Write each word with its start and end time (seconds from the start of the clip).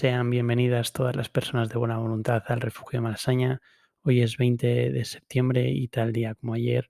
Sean 0.00 0.30
bienvenidas 0.30 0.94
todas 0.94 1.14
las 1.14 1.28
personas 1.28 1.68
de 1.68 1.76
buena 1.76 1.98
voluntad 1.98 2.42
al 2.46 2.62
refugio 2.62 2.96
de 2.96 3.02
Malasaña. 3.02 3.60
Hoy 4.02 4.22
es 4.22 4.38
20 4.38 4.90
de 4.92 5.04
septiembre 5.04 5.68
y 5.68 5.88
tal 5.88 6.14
día 6.14 6.34
como 6.34 6.54
ayer, 6.54 6.88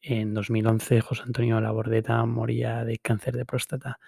en 0.00 0.34
2011, 0.34 1.00
José 1.00 1.22
Antonio 1.26 1.60
Labordeta 1.60 2.24
moría 2.26 2.84
de 2.84 2.98
cáncer 2.98 3.34
de 3.36 3.44
próstata. 3.44 3.98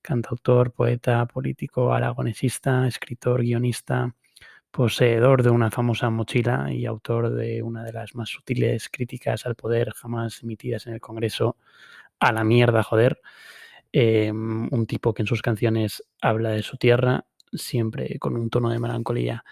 Cantautor, 0.00 0.72
poeta, 0.72 1.26
político, 1.26 1.92
aragonesista, 1.92 2.86
escritor, 2.88 3.42
guionista, 3.42 4.14
poseedor 4.70 5.42
de 5.42 5.50
una 5.50 5.70
famosa 5.70 6.08
mochila 6.08 6.72
y 6.72 6.86
autor 6.86 7.34
de 7.34 7.62
una 7.62 7.84
de 7.84 7.92
las 7.92 8.14
más 8.14 8.30
sutiles 8.30 8.88
críticas 8.88 9.44
al 9.44 9.56
poder 9.56 9.90
jamás 9.90 10.42
emitidas 10.42 10.86
en 10.86 10.94
el 10.94 11.02
Congreso, 11.02 11.58
a 12.18 12.32
la 12.32 12.44
mierda, 12.44 12.82
joder. 12.82 13.20
Em, 13.92 14.68
un 14.72 14.86
tipo 14.86 15.12
que 15.12 15.22
en 15.22 15.26
sus 15.26 15.42
canciones 15.42 16.02
habla 16.22 16.50
de 16.50 16.62
su 16.62 16.78
tierra, 16.78 17.26
siempre 17.52 18.18
con 18.18 18.36
un 18.36 18.50
tono 18.50 18.70
de 18.70 18.78
melancolía. 18.78 19.44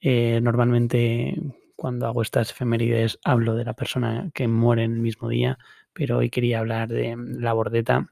Eh, 0.00 0.40
normalmente 0.42 1.36
cuando 1.76 2.06
hago 2.06 2.22
estas 2.22 2.50
efemérides 2.50 3.18
hablo 3.24 3.54
de 3.54 3.64
la 3.64 3.74
persona 3.74 4.30
que 4.34 4.48
muere 4.48 4.84
en 4.84 4.92
el 4.94 5.00
mismo 5.00 5.28
día, 5.28 5.58
pero 5.92 6.18
hoy 6.18 6.30
quería 6.30 6.60
hablar 6.60 6.88
de 6.88 7.16
La 7.18 7.52
Bordeta. 7.52 8.08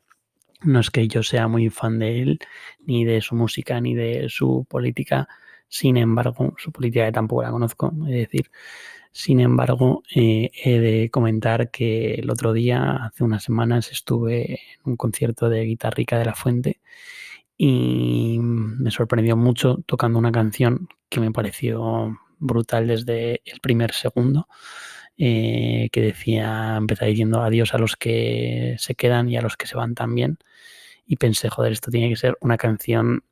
No 0.63 0.81
es 0.81 0.91
que 0.91 1.09
yo 1.09 1.23
sea 1.23 1.49
muy 1.49 1.71
fan 1.71 1.99
de 1.99 2.23
él, 2.23 2.41
ni 2.81 3.05
de 3.05 3.21
su 3.21 3.35
música, 3.35 3.81
ni 3.81 3.95
de 3.95 4.29
su 4.29 4.67
política. 4.69 5.29
Sin 5.69 5.97
embargo, 5.97 6.55
su 6.59 6.73
política 6.73 7.11
tampoco 7.13 7.43
la 7.43 7.51
conozco, 7.51 7.93
es 8.09 8.15
decir, 8.15 8.51
sin 9.13 9.41
embargo, 9.41 10.03
eh, 10.15 10.51
he 10.55 10.79
de 10.79 11.11
comentar 11.11 11.71
que 11.71 12.15
el 12.15 12.31
otro 12.31 12.53
día, 12.53 12.97
hace 13.05 13.25
unas 13.25 13.43
semanas, 13.43 13.91
estuve 13.91 14.53
en 14.53 14.59
un 14.85 14.97
concierto 14.97 15.49
de 15.49 15.65
Guitarrica 15.65 16.19
de 16.19 16.25
la 16.27 16.35
Fuente 16.35 16.81
y 17.63 18.39
me 18.41 18.91
sorprendió 18.91 19.37
mucho 19.37 19.83
tocando 19.85 20.19
una 20.19 20.33
canción 20.33 20.89
que 21.11 21.21
me 21.21 21.31
pareció 21.31 22.19
brutal 22.39 22.87
desde 22.87 23.43
el 23.45 23.61
primer 23.61 23.93
segundo, 23.93 24.49
eh, 25.19 25.91
que 25.93 26.01
decía, 26.01 26.77
empezaba 26.79 27.11
diciendo 27.11 27.43
adiós 27.43 27.75
a 27.75 27.79
los 27.79 27.97
que 27.97 28.77
se 28.79 28.95
quedan 28.95 29.29
y 29.29 29.37
a 29.37 29.43
los 29.43 29.59
que 29.59 29.67
se 29.67 29.77
van 29.77 29.95
también. 29.95 30.39
Y 31.05 31.17
pensé, 31.17 31.51
joder, 31.51 31.73
esto 31.73 31.91
tiene 31.91 32.09
que 32.09 32.17
ser 32.17 32.39
una 32.41 32.57
canción 32.57 33.25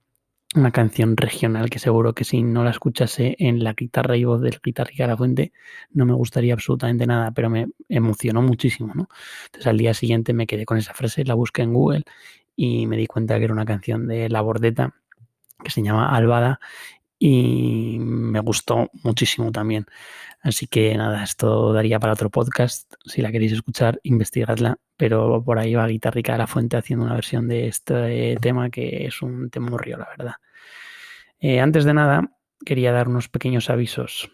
una 0.55 0.73
canción 0.73 1.17
regional 1.17 1.69
que 1.71 1.79
seguro 1.79 2.15
que 2.15 2.25
si 2.25 2.43
no 2.43 2.65
la 2.65 2.71
escuchase 2.71 3.37
en 3.39 3.63
la 3.63 3.75
guitarra 3.75 4.17
y 4.17 4.25
voz 4.25 4.41
del 4.41 4.59
guitarrista 4.63 5.05
de 5.05 5.09
la 5.09 5.17
fuente 5.17 5.53
no 5.91 6.07
me 6.07 6.15
gustaría 6.15 6.55
absolutamente 6.55 7.07
nada, 7.07 7.33
pero 7.33 7.51
me 7.51 7.67
emocionó 7.89 8.41
muchísimo, 8.41 8.95
¿no? 8.95 9.09
Entonces 9.47 9.67
al 9.67 9.77
día 9.77 9.93
siguiente 9.93 10.33
me 10.33 10.47
quedé 10.47 10.65
con 10.65 10.79
esa 10.79 10.95
frase, 10.95 11.25
la 11.25 11.35
busqué 11.35 11.63
en 11.63 11.75
Google 11.75 12.05
y 12.61 12.89
me 12.89 12.97
di 12.97 13.07
cuenta 13.07 13.39
que 13.39 13.45
era 13.45 13.53
una 13.53 13.65
canción 13.65 14.09
de 14.09 14.29
La 14.29 14.41
Bordeta 14.41 14.93
que 15.63 15.71
se 15.71 15.81
llama 15.81 16.11
Albada 16.15 16.59
y 17.21 17.99
me 18.01 18.41
gustó 18.41 18.91
muchísimo 19.05 19.53
también. 19.53 19.87
Así 20.41 20.67
que 20.67 20.97
nada, 20.97 21.23
esto 21.23 21.73
daría 21.73 22.01
para 22.01 22.15
otro 22.15 22.31
podcast. 22.31 22.95
Si 23.07 23.23
la 23.23 23.31
queréis 23.31 23.53
escuchar, 23.53 24.01
investigadla. 24.03 24.77
Pero 24.97 25.41
por 25.45 25.61
ahí 25.61 25.77
va 25.77 25.87
Guitarrica 25.87 26.33
de 26.33 26.39
la 26.39 26.49
Fuente 26.49 26.77
haciendo 26.77 27.05
una 27.05 27.15
versión 27.15 27.47
de 27.47 27.69
este 27.69 28.37
tema 28.41 28.71
que 28.71 29.07
es 29.07 29.23
un 29.23 29.51
temurrio, 29.51 29.97
la 29.97 30.09
verdad. 30.17 30.35
Eh, 31.39 31.61
antes 31.61 31.85
de 31.85 31.95
nada, 31.95 32.33
quería 32.67 32.91
dar 32.91 33.07
unos 33.07 33.29
pequeños 33.29 33.71
avisos. 33.71 34.33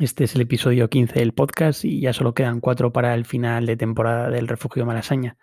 Este 0.00 0.22
es 0.22 0.36
el 0.36 0.42
episodio 0.42 0.88
15 0.88 1.18
del 1.18 1.34
podcast 1.34 1.84
y 1.84 2.00
ya 2.00 2.12
solo 2.12 2.32
quedan 2.32 2.60
cuatro 2.60 2.92
para 2.92 3.14
el 3.14 3.24
final 3.24 3.66
de 3.66 3.76
temporada 3.76 4.30
del 4.30 4.46
Refugio 4.46 4.86
Malasaña. 4.86 5.36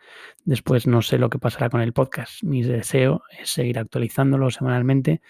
Después 0.46 0.88
no 0.88 1.02
sé 1.02 1.18
lo 1.18 1.30
que 1.30 1.40
pasará 1.40 1.70
con 1.70 1.82
el 1.82 1.92
podcast. 1.92 2.42
Mi 2.42 2.64
deseo 2.64 3.24
es 3.38 3.50
seguir 3.50 3.78
actualizándolo 3.78 4.50
semanalmente, 4.52 5.22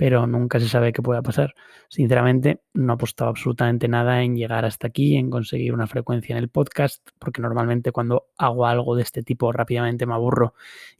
pero 0.00 0.26
nunca 0.26 0.58
se 0.58 0.66
sabe 0.66 0.94
qué 0.94 1.02
pueda 1.02 1.20
pasar. 1.20 1.54
Sinceramente, 1.90 2.62
no 2.72 2.94
he 2.94 2.94
apostado 2.94 3.28
absolutamente 3.28 3.86
nada 3.86 4.22
en 4.22 4.34
llegar 4.34 4.64
hasta 4.64 4.86
aquí, 4.86 5.16
en 5.16 5.28
conseguir 5.28 5.74
una 5.74 5.86
frecuencia 5.86 6.32
en 6.32 6.38
el 6.38 6.48
podcast, 6.48 7.06
porque 7.18 7.42
normalmente 7.42 7.92
cuando 7.92 8.28
hago 8.38 8.64
algo 8.64 8.96
de 8.96 9.02
este 9.02 9.22
tipo 9.22 9.52
rápidamente 9.52 10.06
me 10.06 10.14
aburro, 10.14 10.54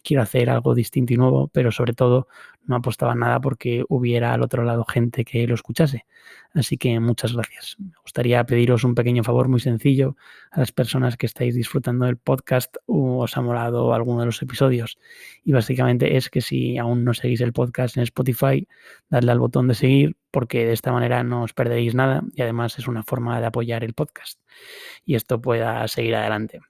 quiero 0.04 0.22
hacer 0.22 0.50
algo 0.50 0.74
distinto 0.74 1.14
y 1.14 1.16
nuevo, 1.16 1.48
pero 1.48 1.72
sobre 1.72 1.94
todo 1.94 2.28
no 2.66 2.76
apostaba 2.76 3.14
nada 3.14 3.40
porque 3.40 3.84
hubiera 3.88 4.34
al 4.34 4.42
otro 4.42 4.64
lado 4.64 4.84
gente 4.84 5.24
que 5.24 5.46
lo 5.46 5.54
escuchase. 5.54 6.04
Así 6.52 6.76
que 6.76 6.98
muchas 7.00 7.32
gracias. 7.32 7.76
Me 7.78 7.92
gustaría 8.02 8.44
pediros 8.44 8.84
un 8.84 8.94
pequeño 8.94 9.24
favor 9.24 9.48
muy 9.48 9.60
sencillo 9.60 10.16
a 10.50 10.60
las 10.60 10.72
personas 10.72 11.16
que 11.16 11.26
estáis 11.26 11.54
disfrutando 11.54 12.06
del 12.06 12.16
podcast 12.16 12.76
o 12.86 13.20
os 13.22 13.36
ha 13.36 13.40
molado 13.40 13.94
alguno 13.94 14.20
de 14.20 14.26
los 14.26 14.42
episodios. 14.42 14.98
Y 15.44 15.52
básicamente 15.52 16.16
es 16.16 16.28
que 16.28 16.40
si 16.40 16.76
aún 16.76 17.04
no 17.04 17.14
seguís 17.14 17.40
el 17.40 17.52
podcast 17.52 17.96
en 17.96 18.02
Spotify, 18.04 18.66
dadle 19.08 19.32
al 19.32 19.38
botón 19.38 19.68
de 19.68 19.74
seguir 19.74 20.16
porque 20.30 20.66
de 20.66 20.72
esta 20.72 20.92
manera 20.92 21.22
no 21.24 21.42
os 21.42 21.52
perderéis 21.52 21.94
nada 21.94 22.22
y 22.34 22.42
además 22.42 22.78
es 22.78 22.88
una 22.88 23.02
forma 23.02 23.40
de 23.40 23.46
apoyar 23.46 23.84
el 23.84 23.94
podcast 23.94 24.40
y 25.04 25.14
esto 25.14 25.40
pueda 25.40 25.86
seguir 25.88 26.14
adelante. 26.14 26.60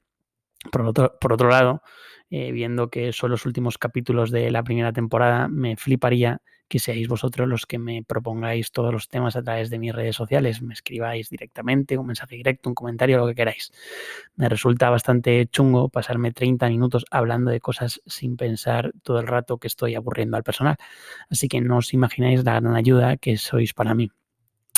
Por 0.70 0.82
otro, 0.82 1.18
por 1.20 1.32
otro 1.32 1.48
lado, 1.48 1.82
eh, 2.30 2.52
viendo 2.52 2.90
que 2.90 3.12
son 3.12 3.30
los 3.30 3.46
últimos 3.46 3.78
capítulos 3.78 4.30
de 4.30 4.50
la 4.50 4.62
primera 4.62 4.92
temporada, 4.92 5.48
me 5.48 5.76
fliparía 5.76 6.40
que 6.70 6.78
seáis 6.78 7.08
vosotros 7.08 7.48
los 7.48 7.66
que 7.66 7.78
me 7.78 8.04
propongáis 8.04 8.70
todos 8.70 8.92
los 8.92 9.08
temas 9.08 9.34
a 9.34 9.42
través 9.42 9.70
de 9.70 9.78
mis 9.80 9.92
redes 9.92 10.14
sociales, 10.14 10.62
me 10.62 10.72
escribáis 10.72 11.28
directamente, 11.28 11.98
un 11.98 12.06
mensaje 12.06 12.36
directo, 12.36 12.70
un 12.70 12.76
comentario, 12.76 13.18
lo 13.18 13.26
que 13.26 13.34
queráis. 13.34 13.72
Me 14.36 14.48
resulta 14.48 14.88
bastante 14.88 15.46
chungo 15.48 15.88
pasarme 15.88 16.30
30 16.30 16.68
minutos 16.68 17.04
hablando 17.10 17.50
de 17.50 17.60
cosas 17.60 18.00
sin 18.06 18.36
pensar 18.36 18.92
todo 19.02 19.18
el 19.18 19.26
rato 19.26 19.58
que 19.58 19.66
estoy 19.66 19.96
aburriendo 19.96 20.36
al 20.36 20.44
personal. 20.44 20.76
Así 21.28 21.48
que 21.48 21.60
no 21.60 21.78
os 21.78 21.92
imagináis 21.92 22.44
la 22.44 22.60
gran 22.60 22.76
ayuda 22.76 23.16
que 23.16 23.36
sois 23.36 23.74
para 23.74 23.94
mí. 23.94 24.12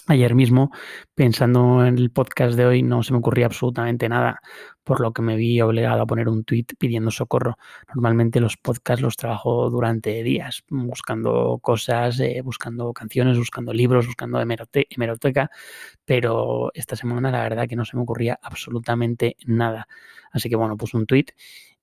Ayer 0.09 0.35
mismo, 0.35 0.73
pensando 1.15 1.87
en 1.87 1.97
el 1.97 2.11
podcast 2.11 2.57
de 2.57 2.67
hoy, 2.67 2.83
no 2.83 3.05
se 3.05 3.13
me 3.13 3.21
ocurría 3.21 3.47
absolutamente 3.47 4.09
nada, 4.09 4.41
por 4.83 5.01
lo 5.01 5.13
que 5.13 5.23
me 5.23 5.37
vi 5.37 5.61
obligado 5.61 6.03
a 6.03 6.07
poner 6.07 6.29
un 6.29 6.43
tweet 6.43 6.67
pidiendo 6.77 7.13
socorro. 7.13 7.57
Normalmente 7.95 8.41
los 8.41 8.57
podcasts 8.57 9.01
los 9.01 9.17
trabajo 9.17 9.71
durante 9.71 10.25
días, 10.25 10.65
buscando 10.69 11.61
cosas, 11.63 12.19
eh, 12.19 12.41
buscando 12.43 12.93
canciones, 12.93 13.39
buscando 13.39 13.73
libros, 13.73 14.07
buscando 14.07 14.41
hemeroteca, 14.41 15.51
pero 16.05 16.73
esta 16.75 16.97
semana 16.97 17.31
la 17.31 17.43
verdad 17.43 17.69
que 17.69 17.77
no 17.77 17.85
se 17.85 17.97
me 17.97 18.03
ocurría 18.03 18.41
absolutamente 18.43 19.37
nada. 19.47 19.87
Así 20.33 20.49
que 20.51 20.57
bueno, 20.57 20.77
puse 20.77 20.97
un 20.97 21.07
tweet 21.07 21.27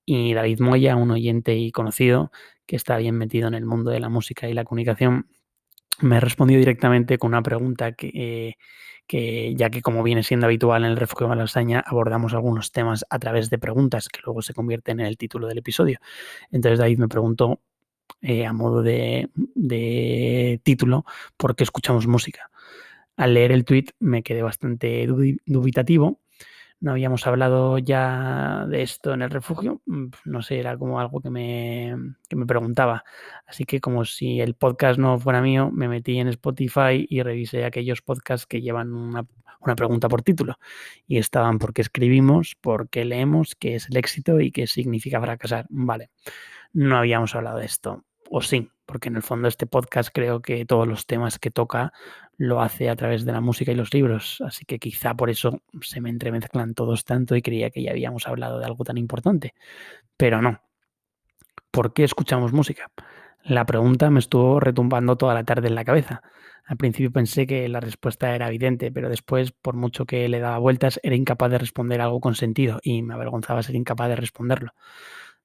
y 0.05 0.33
David 0.33 0.59
Moya, 0.59 0.97
un 0.97 1.11
oyente 1.11 1.55
y 1.55 1.71
conocido 1.71 2.31
que 2.65 2.75
está 2.75 2.97
bien 2.97 3.15
metido 3.17 3.47
en 3.47 3.53
el 3.53 3.65
mundo 3.65 3.91
de 3.91 4.01
la 4.01 4.09
música 4.09 4.49
y 4.49 4.53
la 4.53 4.65
comunicación, 4.65 5.27
me 6.01 6.19
respondió 6.19 6.57
directamente 6.57 7.17
con 7.17 7.29
una 7.29 7.41
pregunta 7.41 7.93
que, 7.93 8.57
que, 9.07 9.55
ya 9.55 9.69
que 9.69 9.81
como 9.81 10.03
viene 10.03 10.23
siendo 10.23 10.45
habitual 10.45 10.83
en 10.83 10.91
el 10.91 10.97
refugio 10.97 11.25
de 11.25 11.29
Malasaña, 11.29 11.83
abordamos 11.85 12.33
algunos 12.33 12.71
temas 12.71 13.05
a 13.09 13.17
través 13.17 13.49
de 13.49 13.57
preguntas 13.57 14.07
que 14.07 14.21
luego 14.23 14.41
se 14.41 14.53
convierten 14.53 14.99
en 14.99 15.07
el 15.07 15.17
título 15.17 15.47
del 15.47 15.57
episodio. 15.57 15.99
Entonces 16.51 16.79
David 16.79 16.99
me 16.99 17.07
preguntó 17.07 17.59
eh, 18.21 18.45
a 18.45 18.53
modo 18.53 18.83
de, 18.83 19.29
de, 19.33 20.61
título 20.63 21.05
por 21.37 21.55
qué 21.55 21.63
escuchamos 21.63 22.05
música. 22.05 22.51
Al 23.17 23.33
leer 23.33 23.51
el 23.51 23.65
tweet 23.65 23.85
me 23.99 24.23
quedé 24.23 24.43
bastante 24.43 25.07
dubitativo 25.07 26.19
no 26.81 26.91
habíamos 26.91 27.27
hablado 27.27 27.77
ya 27.77 28.65
de 28.67 28.81
esto 28.81 29.13
en 29.13 29.21
el 29.21 29.29
refugio, 29.29 29.81
mm, 29.85 30.07
no 30.25 30.41
sé, 30.41 30.59
era 30.59 30.77
como 30.77 30.99
algo 30.99 31.21
que 31.21 31.29
me, 31.29 31.95
que 32.27 32.35
me 32.35 32.45
preguntaba. 32.45 33.03
Así 33.45 33.65
que 33.65 33.81
como 33.81 34.05
si 34.05 34.39
el 34.41 34.55
podcast 34.55 34.99
no 34.99 35.19
fuera 35.19 35.41
mío, 35.41 35.71
me 35.71 35.87
metí 35.87 36.17
en 36.19 36.29
Spotify 36.29 37.05
y 37.09 37.21
revisé 37.23 37.65
aquellos 37.65 38.01
podcasts 38.01 38.47
que 38.47 38.61
llevan 38.61 38.93
una, 38.93 39.25
una 39.59 39.75
pregunta 39.75 40.07
por 40.09 40.21
título. 40.21 40.57
Y 41.07 41.17
estaban 41.17 41.59
por 41.59 41.73
qué 41.73 41.81
escribimos, 41.81 42.55
por 42.61 42.89
qué 42.89 43.05
leemos, 43.05 43.55
qué 43.55 43.75
es 43.75 43.89
el 43.89 43.97
éxito 43.97 44.39
y 44.39 44.51
qué 44.51 44.67
significa 44.67 45.21
fracasar. 45.21 45.65
Vale, 45.69 46.11
no 46.73 46.97
habíamos 46.97 47.35
hablado 47.35 47.59
de 47.59 47.65
esto 47.65 48.03
o 48.29 48.41
sí, 48.41 48.69
porque 48.89 49.09
en 49.09 49.17
el 49.17 49.21
fondo 49.21 49.47
este 49.47 49.67
podcast 49.67 50.09
creo 50.11 50.41
que 50.41 50.65
todos 50.65 50.87
los 50.87 51.05
temas 51.05 51.37
que 51.37 51.51
toca 51.51 51.93
lo 52.37 52.59
hace 52.59 52.89
a 52.89 52.95
través 52.95 53.23
de 53.23 53.31
la 53.31 53.39
música 53.39 53.71
y 53.71 53.75
los 53.75 53.93
libros, 53.93 54.41
así 54.43 54.65
que 54.65 54.79
quizá 54.79 55.13
por 55.13 55.29
eso 55.29 55.61
se 55.81 56.01
me 56.01 56.09
entremezclan 56.09 56.73
todos 56.73 57.05
tanto 57.05 57.35
y 57.35 57.43
creía 57.43 57.69
que 57.69 57.83
ya 57.83 57.91
habíamos 57.91 58.27
hablado 58.27 58.57
de 58.57 58.65
algo 58.65 58.83
tan 58.83 58.97
importante, 58.97 59.53
pero 60.17 60.41
no. 60.41 60.63
¿Por 61.69 61.93
qué 61.93 62.03
escuchamos 62.03 62.51
música? 62.51 62.89
La 63.43 63.63
pregunta 63.67 64.09
me 64.09 64.19
estuvo 64.19 64.59
retumbando 64.59 65.17
toda 65.17 65.35
la 65.35 65.43
tarde 65.43 65.67
en 65.67 65.75
la 65.75 65.85
cabeza. 65.85 66.23
Al 66.65 66.77
principio 66.77 67.11
pensé 67.11 67.45
que 67.45 67.69
la 67.69 67.81
respuesta 67.81 68.33
era 68.33 68.47
evidente, 68.47 68.91
pero 68.91 69.07
después, 69.07 69.51
por 69.51 69.75
mucho 69.75 70.07
que 70.07 70.27
le 70.29 70.39
daba 70.39 70.57
vueltas, 70.57 70.99
era 71.03 71.15
incapaz 71.15 71.51
de 71.51 71.59
responder 71.59 72.01
algo 72.01 72.21
con 72.21 72.33
sentido 72.33 72.79
y 72.81 73.03
me 73.03 73.13
avergonzaba 73.13 73.61
ser 73.61 73.75
incapaz 73.75 74.09
de 74.09 74.15
responderlo. 74.15 74.73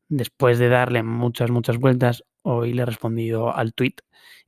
Después 0.08 0.58
de 0.58 0.68
darle 0.68 1.02
muchas, 1.02 1.50
muchas 1.50 1.78
vueltas, 1.78 2.24
hoy 2.42 2.72
le 2.72 2.82
he 2.82 2.86
respondido 2.86 3.54
al 3.54 3.74
tweet 3.74 3.96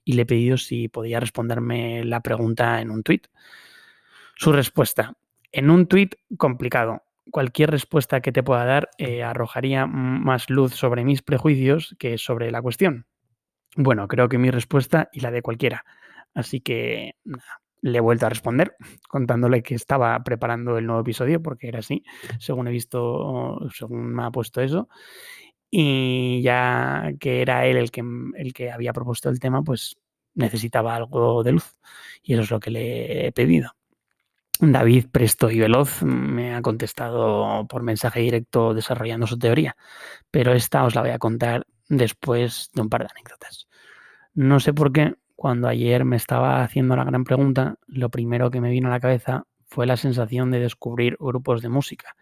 y 0.04 0.12
le 0.12 0.22
he 0.22 0.26
pedido 0.26 0.56
si 0.56 0.88
podía 0.88 1.20
responderme 1.20 2.04
la 2.04 2.20
pregunta 2.20 2.80
en 2.80 2.90
un 2.90 3.02
tweet. 3.02 3.22
Su 4.36 4.52
respuesta, 4.52 5.14
en 5.52 5.70
un 5.70 5.86
tweet 5.86 6.10
complicado. 6.36 7.02
Cualquier 7.30 7.70
respuesta 7.70 8.20
que 8.20 8.30
te 8.30 8.42
pueda 8.42 8.64
dar 8.64 8.90
eh, 8.98 9.22
arrojaría 9.22 9.86
más 9.86 10.48
luz 10.48 10.74
sobre 10.74 11.04
mis 11.04 11.22
prejuicios 11.22 11.96
que 11.98 12.18
sobre 12.18 12.50
la 12.50 12.62
cuestión. 12.62 13.06
Bueno, 13.76 14.06
creo 14.06 14.28
que 14.28 14.38
mi 14.38 14.50
respuesta 14.50 15.08
y 15.12 15.20
la 15.20 15.30
de 15.30 15.42
cualquiera. 15.42 15.84
Así 16.34 16.60
que 16.60 17.16
le 17.80 17.98
he 17.98 18.00
vuelto 18.00 18.26
a 18.26 18.28
responder 18.28 18.76
contándole 19.08 19.62
que 19.62 19.74
estaba 19.74 20.22
preparando 20.22 20.78
el 20.78 20.86
nuevo 20.86 21.02
episodio 21.02 21.42
porque 21.42 21.68
era 21.68 21.80
así, 21.80 22.04
según 22.38 22.68
he 22.68 22.70
visto, 22.70 23.58
según 23.72 24.14
me 24.14 24.24
ha 24.24 24.30
puesto 24.30 24.60
eso. 24.60 24.88
Y 25.78 26.40
ya 26.40 27.12
que 27.20 27.42
era 27.42 27.66
él 27.66 27.76
el 27.76 27.90
que, 27.90 28.02
el 28.36 28.54
que 28.54 28.72
había 28.72 28.94
propuesto 28.94 29.28
el 29.28 29.38
tema, 29.38 29.62
pues 29.62 29.98
necesitaba 30.32 30.96
algo 30.96 31.42
de 31.42 31.52
luz. 31.52 31.76
Y 32.22 32.32
eso 32.32 32.44
es 32.44 32.50
lo 32.50 32.60
que 32.60 32.70
le 32.70 33.26
he 33.26 33.32
pedido. 33.32 33.76
David, 34.58 35.08
presto 35.12 35.50
y 35.50 35.58
veloz, 35.58 36.02
me 36.02 36.54
ha 36.54 36.62
contestado 36.62 37.66
por 37.68 37.82
mensaje 37.82 38.20
directo 38.20 38.72
desarrollando 38.72 39.26
su 39.26 39.38
teoría, 39.38 39.76
pero 40.30 40.54
esta 40.54 40.82
os 40.84 40.94
la 40.94 41.02
voy 41.02 41.10
a 41.10 41.18
contar 41.18 41.66
después 41.90 42.70
de 42.72 42.80
un 42.80 42.88
par 42.88 43.02
de 43.02 43.08
anécdotas. 43.10 43.68
No 44.32 44.60
sé 44.60 44.72
por 44.72 44.92
qué, 44.92 45.16
cuando 45.34 45.68
ayer 45.68 46.06
me 46.06 46.16
estaba 46.16 46.62
haciendo 46.62 46.96
la 46.96 47.04
gran 47.04 47.24
pregunta, 47.24 47.76
lo 47.86 48.08
primero 48.08 48.50
que 48.50 48.62
me 48.62 48.70
vino 48.70 48.88
a 48.88 48.92
la 48.92 49.00
cabeza 49.00 49.44
fue 49.66 49.84
la 49.84 49.98
sensación 49.98 50.50
de 50.50 50.60
descubrir 50.60 51.18
grupos 51.20 51.60
de 51.60 51.68
música 51.68 52.16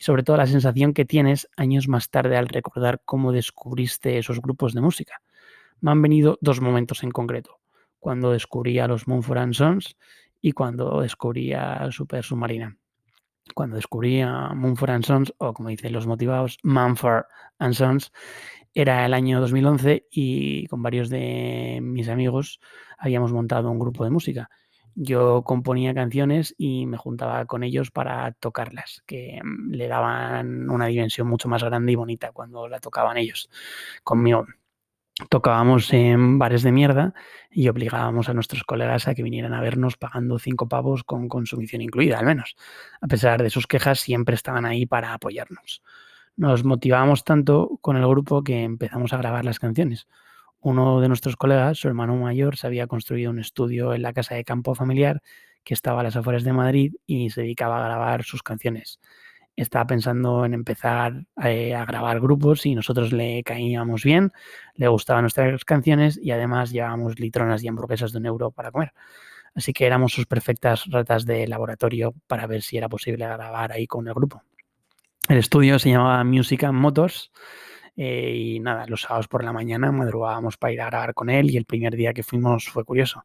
y 0.00 0.02
sobre 0.02 0.22
todo 0.22 0.38
la 0.38 0.46
sensación 0.46 0.94
que 0.94 1.04
tienes 1.04 1.46
años 1.58 1.86
más 1.86 2.08
tarde 2.08 2.38
al 2.38 2.48
recordar 2.48 3.02
cómo 3.04 3.32
descubriste 3.32 4.16
esos 4.16 4.40
grupos 4.40 4.72
de 4.72 4.80
música. 4.80 5.20
Me 5.80 5.90
han 5.90 6.00
venido 6.00 6.38
dos 6.40 6.62
momentos 6.62 7.02
en 7.02 7.10
concreto, 7.10 7.60
cuando 7.98 8.32
descubrí 8.32 8.78
a 8.78 8.88
los 8.88 9.06
Mumford 9.06 9.52
Sons 9.52 9.98
y 10.40 10.52
cuando 10.52 11.02
descubrí 11.02 11.52
a 11.52 11.86
Super 11.90 12.24
Submarina. 12.24 12.78
Cuando 13.54 13.76
descubrí 13.76 14.22
a 14.22 14.54
Mumford 14.54 15.04
Sons, 15.04 15.34
o 15.36 15.52
como 15.52 15.68
dicen 15.68 15.92
los 15.92 16.06
motivados, 16.06 16.56
Mumford 16.62 17.24
Sons, 17.72 18.10
era 18.72 19.04
el 19.04 19.12
año 19.12 19.38
2011 19.40 20.06
y 20.10 20.66
con 20.68 20.82
varios 20.82 21.10
de 21.10 21.80
mis 21.82 22.08
amigos 22.08 22.58
habíamos 22.96 23.32
montado 23.32 23.70
un 23.70 23.78
grupo 23.78 24.04
de 24.04 24.10
música. 24.10 24.48
Yo 25.02 25.44
componía 25.44 25.94
canciones 25.94 26.54
y 26.58 26.84
me 26.84 26.98
juntaba 26.98 27.46
con 27.46 27.62
ellos 27.64 27.90
para 27.90 28.32
tocarlas, 28.32 29.02
que 29.06 29.40
mm, 29.42 29.70
le 29.72 29.88
daban 29.88 30.68
una 30.68 30.86
dimensión 30.86 31.26
mucho 31.26 31.48
más 31.48 31.64
grande 31.64 31.92
y 31.92 31.94
bonita 31.94 32.32
cuando 32.32 32.68
la 32.68 32.80
tocaban 32.80 33.16
ellos 33.16 33.48
conmigo. 34.04 34.46
Tocábamos 35.30 35.92
en 35.94 36.38
bares 36.38 36.62
de 36.62 36.72
mierda 36.72 37.14
y 37.50 37.68
obligábamos 37.68 38.28
a 38.28 38.34
nuestros 38.34 38.64
colegas 38.64 39.08
a 39.08 39.14
que 39.14 39.22
vinieran 39.22 39.54
a 39.54 39.60
vernos 39.62 39.96
pagando 39.96 40.38
cinco 40.38 40.68
pavos 40.68 41.02
con 41.04 41.28
consumición 41.28 41.80
incluida, 41.82 42.18
al 42.18 42.26
menos. 42.26 42.56
A 43.00 43.06
pesar 43.06 43.42
de 43.42 43.50
sus 43.50 43.66
quejas, 43.66 44.00
siempre 44.00 44.34
estaban 44.34 44.66
ahí 44.66 44.86
para 44.86 45.14
apoyarnos 45.14 45.82
nos 46.40 46.64
motivábamos 46.64 47.22
tanto 47.24 47.78
con 47.82 47.96
el 47.96 48.06
grupo 48.08 48.42
que 48.42 48.62
empezamos 48.62 49.12
a 49.12 49.18
grabar 49.18 49.44
las 49.44 49.58
canciones. 49.58 50.08
Uno 50.62 51.00
de 51.00 51.08
nuestros 51.08 51.36
colegas, 51.36 51.78
su 51.78 51.88
hermano 51.88 52.14
mayor, 52.16 52.56
se 52.56 52.66
había 52.66 52.86
construido 52.86 53.30
un 53.30 53.38
estudio 53.38 53.94
en 53.94 54.02
la 54.02 54.12
casa 54.12 54.34
de 54.34 54.44
campo 54.44 54.74
familiar 54.74 55.22
que 55.64 55.74
estaba 55.74 56.00
a 56.00 56.04
las 56.04 56.16
afueras 56.16 56.44
de 56.44 56.52
Madrid 56.52 56.94
y 57.06 57.30
se 57.30 57.42
dedicaba 57.42 57.82
a 57.82 57.88
grabar 57.88 58.24
sus 58.24 58.42
canciones. 58.42 59.00
Estaba 59.56 59.86
pensando 59.86 60.44
en 60.44 60.54
empezar 60.54 61.24
eh, 61.42 61.74
a, 61.74 61.84
grabar 61.84 62.20
grupos 62.20 62.66
y 62.66 62.74
nosotros 62.74 63.12
le 63.12 63.42
caíamos 63.42 64.04
bien, 64.04 64.32
le 64.74 64.88
gustaban 64.88 65.22
nuestras 65.22 65.64
canciones 65.64 66.18
y 66.22 66.30
además 66.30 66.70
llevábamos 66.70 67.18
litronas 67.18 67.62
y 67.62 67.68
hamburguesas 67.68 68.12
de 68.12 68.18
un 68.18 68.26
euro 68.26 68.50
para 68.50 68.70
comer. 68.70 68.92
Así 69.54 69.72
que 69.72 69.86
éramos 69.86 70.12
sus 70.12 70.26
perfectas 70.26 70.84
ratas 70.90 71.26
de 71.26 71.48
laboratorio 71.48 72.14
para 72.26 72.46
ver 72.46 72.62
si 72.62 72.76
era 72.76 72.88
posible 72.88 73.26
grabar 73.26 73.72
ahí 73.72 73.86
con 73.86 74.06
el 74.06 74.14
grupo. 74.14 74.42
El 75.28 75.38
estudio 75.38 75.78
se 75.78 75.90
llamaba 75.90 76.22
Music 76.24 76.70
Motors 76.70 77.30
eh, 77.96 78.34
y 78.36 78.60
nada, 78.60 78.86
los 78.86 79.02
sábados 79.02 79.28
por 79.28 79.44
la 79.44 79.52
mañana 79.52 79.92
madrugábamos 79.92 80.56
para 80.56 80.72
ir 80.72 80.80
a 80.80 80.86
grabar 80.86 81.14
con 81.14 81.30
él 81.30 81.50
y 81.50 81.56
el 81.56 81.64
primer 81.64 81.96
día 81.96 82.12
que 82.12 82.22
fuimos 82.22 82.68
fue 82.68 82.84
curioso. 82.84 83.24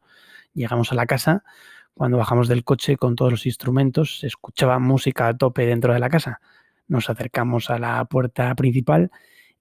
Llegamos 0.53 0.91
a 0.91 0.95
la 0.95 1.05
casa, 1.05 1.43
cuando 1.93 2.17
bajamos 2.17 2.47
del 2.47 2.63
coche 2.63 2.97
con 2.97 3.15
todos 3.15 3.31
los 3.31 3.45
instrumentos, 3.45 4.19
se 4.19 4.27
escuchaba 4.27 4.79
música 4.79 5.27
a 5.27 5.37
tope 5.37 5.65
dentro 5.65 5.93
de 5.93 5.99
la 5.99 6.09
casa. 6.09 6.41
Nos 6.87 7.09
acercamos 7.09 7.69
a 7.69 7.79
la 7.79 8.03
puerta 8.05 8.53
principal 8.55 9.11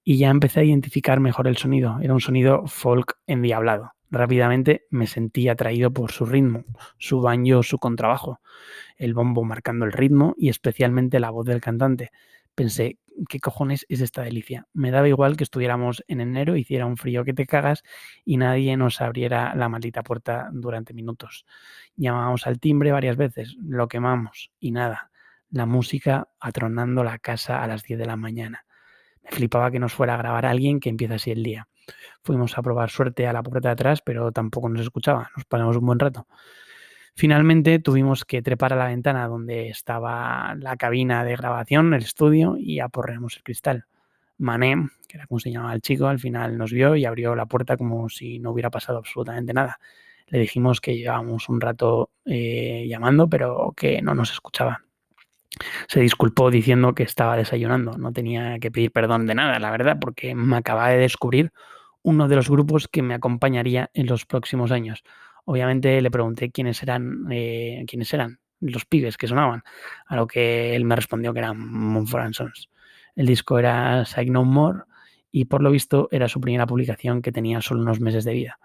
y 0.03 0.17
ya 0.17 0.29
empecé 0.29 0.59
a 0.59 0.63
identificar 0.63 1.19
mejor 1.19 1.47
el 1.47 1.57
sonido. 1.57 1.97
Era 2.01 2.13
un 2.13 2.21
sonido 2.21 2.67
folk 2.67 3.17
endiablado. 3.25 3.93
Rápidamente 4.11 4.85
me 4.89 5.07
sentí 5.07 5.49
atraído 5.49 5.91
por 5.91 6.11
su 6.11 6.25
ritmo, 6.25 6.63
su 6.97 7.21
baño, 7.21 7.63
su 7.63 7.79
contrabajo, 7.79 8.39
el 8.97 9.13
bombo 9.13 9.43
marcando 9.43 9.85
el 9.85 9.91
ritmo 9.91 10.35
y 10.37 10.49
especialmente 10.49 11.19
la 11.19 11.31
voz 11.31 11.45
del 11.45 11.61
cantante 11.61 12.11
pensé, 12.55 12.97
¿qué 13.29 13.39
cojones 13.39 13.85
es 13.89 14.01
esta 14.01 14.23
delicia? 14.23 14.67
Me 14.73 14.91
daba 14.91 15.07
igual 15.07 15.37
que 15.37 15.43
estuviéramos 15.43 16.03
en 16.07 16.21
enero, 16.21 16.55
hiciera 16.55 16.85
un 16.85 16.97
frío 16.97 17.23
que 17.23 17.33
te 17.33 17.45
cagas 17.45 17.83
y 18.23 18.37
nadie 18.37 18.75
nos 18.77 19.01
abriera 19.01 19.55
la 19.55 19.69
maldita 19.69 20.03
puerta 20.03 20.49
durante 20.51 20.93
minutos. 20.93 21.45
Llamamos 21.95 22.47
al 22.47 22.59
timbre 22.59 22.91
varias 22.91 23.17
veces, 23.17 23.55
lo 23.59 23.87
quemamos 23.87 24.51
y 24.59 24.71
nada. 24.71 25.11
La 25.49 25.65
música 25.65 26.27
atronando 26.39 27.03
la 27.03 27.19
casa 27.19 27.63
a 27.63 27.67
las 27.67 27.83
10 27.83 27.99
de 27.99 28.05
la 28.05 28.17
mañana. 28.17 28.65
Me 29.23 29.31
flipaba 29.31 29.71
que 29.71 29.79
nos 29.79 29.93
fuera 29.93 30.15
a 30.15 30.17
grabar 30.17 30.45
alguien 30.45 30.79
que 30.79 30.89
empieza 30.89 31.15
así 31.15 31.31
el 31.31 31.43
día. 31.43 31.67
Fuimos 32.23 32.57
a 32.57 32.61
probar 32.61 32.89
suerte 32.89 33.27
a 33.27 33.33
la 33.33 33.43
puerta 33.43 33.69
de 33.69 33.73
atrás, 33.73 34.01
pero 34.01 34.31
tampoco 34.31 34.69
nos 34.69 34.81
escuchaba. 34.81 35.31
Nos 35.35 35.45
paramos 35.45 35.77
un 35.77 35.85
buen 35.85 35.99
rato. 35.99 36.27
Finalmente 37.17 37.79
tuvimos 37.79 38.25
que 38.25 38.41
trepar 38.41 38.73
a 38.73 38.75
la 38.75 38.87
ventana 38.87 39.27
donde 39.29 39.69
estaba 39.69 40.53
la 40.59 40.75
cabina 40.75 41.23
de 41.23 41.37
grabación, 41.37 41.93
el 41.93 42.03
estudio, 42.03 42.57
y 42.57 42.81
aporreamos 42.81 43.37
el 43.37 43.43
cristal. 43.43 43.85
Mané, 44.37 44.89
que 45.07 45.17
era 45.17 45.25
como 45.25 45.39
se 45.39 45.49
llamaba 45.49 45.73
el 45.73 45.81
chico, 45.81 46.07
al 46.07 46.19
final 46.19 46.57
nos 46.57 46.73
vio 46.73 46.93
y 46.97 47.05
abrió 47.05 47.33
la 47.33 47.45
puerta 47.45 47.77
como 47.77 48.09
si 48.09 48.39
no 48.39 48.51
hubiera 48.51 48.69
pasado 48.69 48.97
absolutamente 48.97 49.53
nada. 49.53 49.79
Le 50.27 50.39
dijimos 50.39 50.81
que 50.81 50.97
llevábamos 50.97 51.47
un 51.47 51.61
rato 51.61 52.09
eh, 52.25 52.85
llamando, 52.89 53.29
pero 53.29 53.73
que 53.77 54.01
no 54.01 54.13
nos 54.13 54.31
escuchaba. 54.31 54.83
Se 55.87 56.01
disculpó 56.01 56.51
diciendo 56.51 56.93
que 56.95 57.03
estaba 57.03 57.37
desayunando. 57.37 57.97
No 57.97 58.11
tenía 58.11 58.59
que 58.59 58.71
pedir 58.71 58.91
perdón 58.91 59.25
de 59.25 59.35
nada, 59.35 59.57
la 59.59 59.71
verdad, 59.71 59.97
porque 60.01 60.35
me 60.35 60.57
acababa 60.57 60.89
de 60.89 60.97
descubrir 60.97 61.53
uno 62.01 62.27
de 62.27 62.35
los 62.35 62.49
grupos 62.49 62.89
que 62.89 63.01
me 63.01 63.13
acompañaría 63.13 63.89
en 63.93 64.07
los 64.07 64.25
próximos 64.25 64.71
años 64.71 65.05
obviamente 65.45 66.01
le 66.01 66.11
pregunté 66.11 66.51
quiénes 66.51 66.81
eran, 66.83 67.27
eh, 67.31 67.83
quiénes 67.87 68.13
eran 68.13 68.39
los 68.59 68.85
pibes 68.85 69.17
que 69.17 69.27
sonaban, 69.27 69.63
a 70.07 70.15
lo 70.15 70.27
que 70.27 70.75
él 70.75 70.85
me 70.85 70.95
respondió 70.95 71.33
que 71.33 71.39
eran 71.39 71.59
Mumford 71.59 72.33
Sons. 72.33 72.69
El 73.15 73.27
disco 73.27 73.57
era 73.59 74.05
Psych 74.05 74.29
No 74.29 74.43
More 74.43 74.83
y 75.31 75.45
por 75.45 75.61
lo 75.61 75.71
visto 75.71 76.07
era 76.11 76.27
su 76.27 76.41
primera 76.41 76.65
publicación 76.65 77.21
que 77.21 77.31
tenía 77.31 77.61
solo 77.61 77.81
unos 77.81 77.99
meses 77.99 78.25
de 78.25 78.33
vida. 78.33 78.59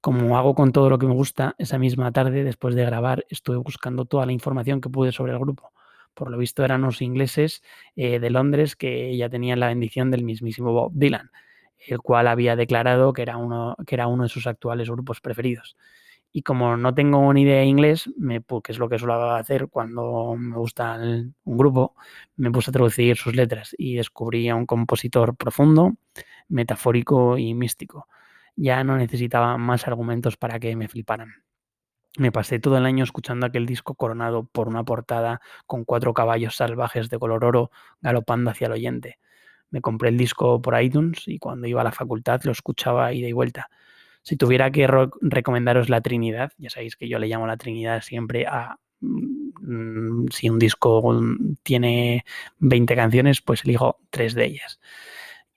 Como 0.00 0.36
hago 0.36 0.54
con 0.54 0.72
todo 0.72 0.90
lo 0.90 0.98
que 0.98 1.06
me 1.06 1.14
gusta, 1.14 1.54
esa 1.58 1.78
misma 1.78 2.12
tarde, 2.12 2.44
después 2.44 2.74
de 2.74 2.84
grabar, 2.84 3.24
estuve 3.30 3.56
buscando 3.56 4.04
toda 4.04 4.26
la 4.26 4.32
información 4.32 4.80
que 4.80 4.90
pude 4.90 5.12
sobre 5.12 5.32
el 5.32 5.38
grupo. 5.38 5.72
Por 6.12 6.30
lo 6.30 6.38
visto 6.38 6.64
eran 6.64 6.82
unos 6.82 7.02
ingleses 7.02 7.62
eh, 7.96 8.20
de 8.20 8.30
Londres 8.30 8.76
que 8.76 9.16
ya 9.16 9.28
tenían 9.28 9.60
la 9.60 9.68
bendición 9.68 10.10
del 10.10 10.22
mismísimo 10.22 10.72
Bob 10.72 10.92
Dylan, 10.94 11.30
el 11.88 11.98
cual 11.98 12.28
había 12.28 12.54
declarado 12.54 13.12
que 13.12 13.22
era 13.22 13.36
uno, 13.36 13.76
que 13.86 13.94
era 13.94 14.06
uno 14.06 14.24
de 14.24 14.28
sus 14.28 14.46
actuales 14.46 14.90
grupos 14.90 15.20
preferidos. 15.20 15.76
Y 16.36 16.42
como 16.42 16.76
no 16.76 16.92
tengo 16.92 17.32
ni 17.32 17.42
idea 17.42 17.60
de 17.60 17.66
inglés, 17.66 18.10
me, 18.18 18.42
que 18.42 18.72
es 18.72 18.80
lo 18.80 18.88
que 18.88 18.98
suelo 18.98 19.30
hacer 19.36 19.68
cuando 19.68 20.34
me 20.36 20.56
gusta 20.56 20.98
un 20.98 21.56
grupo, 21.56 21.94
me 22.34 22.50
puse 22.50 22.70
a 22.70 22.72
traducir 22.72 23.16
sus 23.16 23.36
letras 23.36 23.72
y 23.78 23.94
descubrí 23.94 24.48
a 24.48 24.56
un 24.56 24.66
compositor 24.66 25.36
profundo, 25.36 25.94
metafórico 26.48 27.38
y 27.38 27.54
místico. 27.54 28.08
Ya 28.56 28.82
no 28.82 28.96
necesitaba 28.96 29.56
más 29.58 29.86
argumentos 29.86 30.36
para 30.36 30.58
que 30.58 30.74
me 30.74 30.88
fliparan. 30.88 31.44
Me 32.18 32.32
pasé 32.32 32.58
todo 32.58 32.78
el 32.78 32.86
año 32.86 33.04
escuchando 33.04 33.46
aquel 33.46 33.64
disco 33.64 33.94
coronado 33.94 34.42
por 34.42 34.66
una 34.66 34.82
portada 34.82 35.40
con 35.66 35.84
cuatro 35.84 36.14
caballos 36.14 36.56
salvajes 36.56 37.10
de 37.10 37.18
color 37.20 37.44
oro 37.44 37.70
galopando 38.02 38.50
hacia 38.50 38.66
el 38.66 38.72
oyente. 38.72 39.20
Me 39.70 39.80
compré 39.80 40.08
el 40.08 40.18
disco 40.18 40.60
por 40.60 40.82
iTunes 40.82 41.28
y 41.28 41.38
cuando 41.38 41.68
iba 41.68 41.82
a 41.82 41.84
la 41.84 41.92
facultad 41.92 42.40
lo 42.42 42.50
escuchaba 42.50 43.12
ida 43.12 43.28
y 43.28 43.32
vuelta 43.32 43.70
si 44.24 44.36
tuviera 44.36 44.70
que 44.70 44.88
recomendaros 45.20 45.90
la 45.90 46.00
Trinidad, 46.00 46.52
ya 46.56 46.70
sabéis 46.70 46.96
que 46.96 47.08
yo 47.08 47.18
le 47.18 47.28
llamo 47.28 47.46
la 47.46 47.58
Trinidad 47.58 48.00
siempre 48.00 48.46
a 48.46 48.78
mm, 49.00 50.28
si 50.30 50.48
un 50.48 50.58
disco 50.58 51.14
tiene 51.62 52.24
20 52.58 52.96
canciones, 52.96 53.42
pues 53.42 53.64
elijo 53.64 53.98
tres 54.08 54.34
de 54.34 54.46
ellas. 54.46 54.80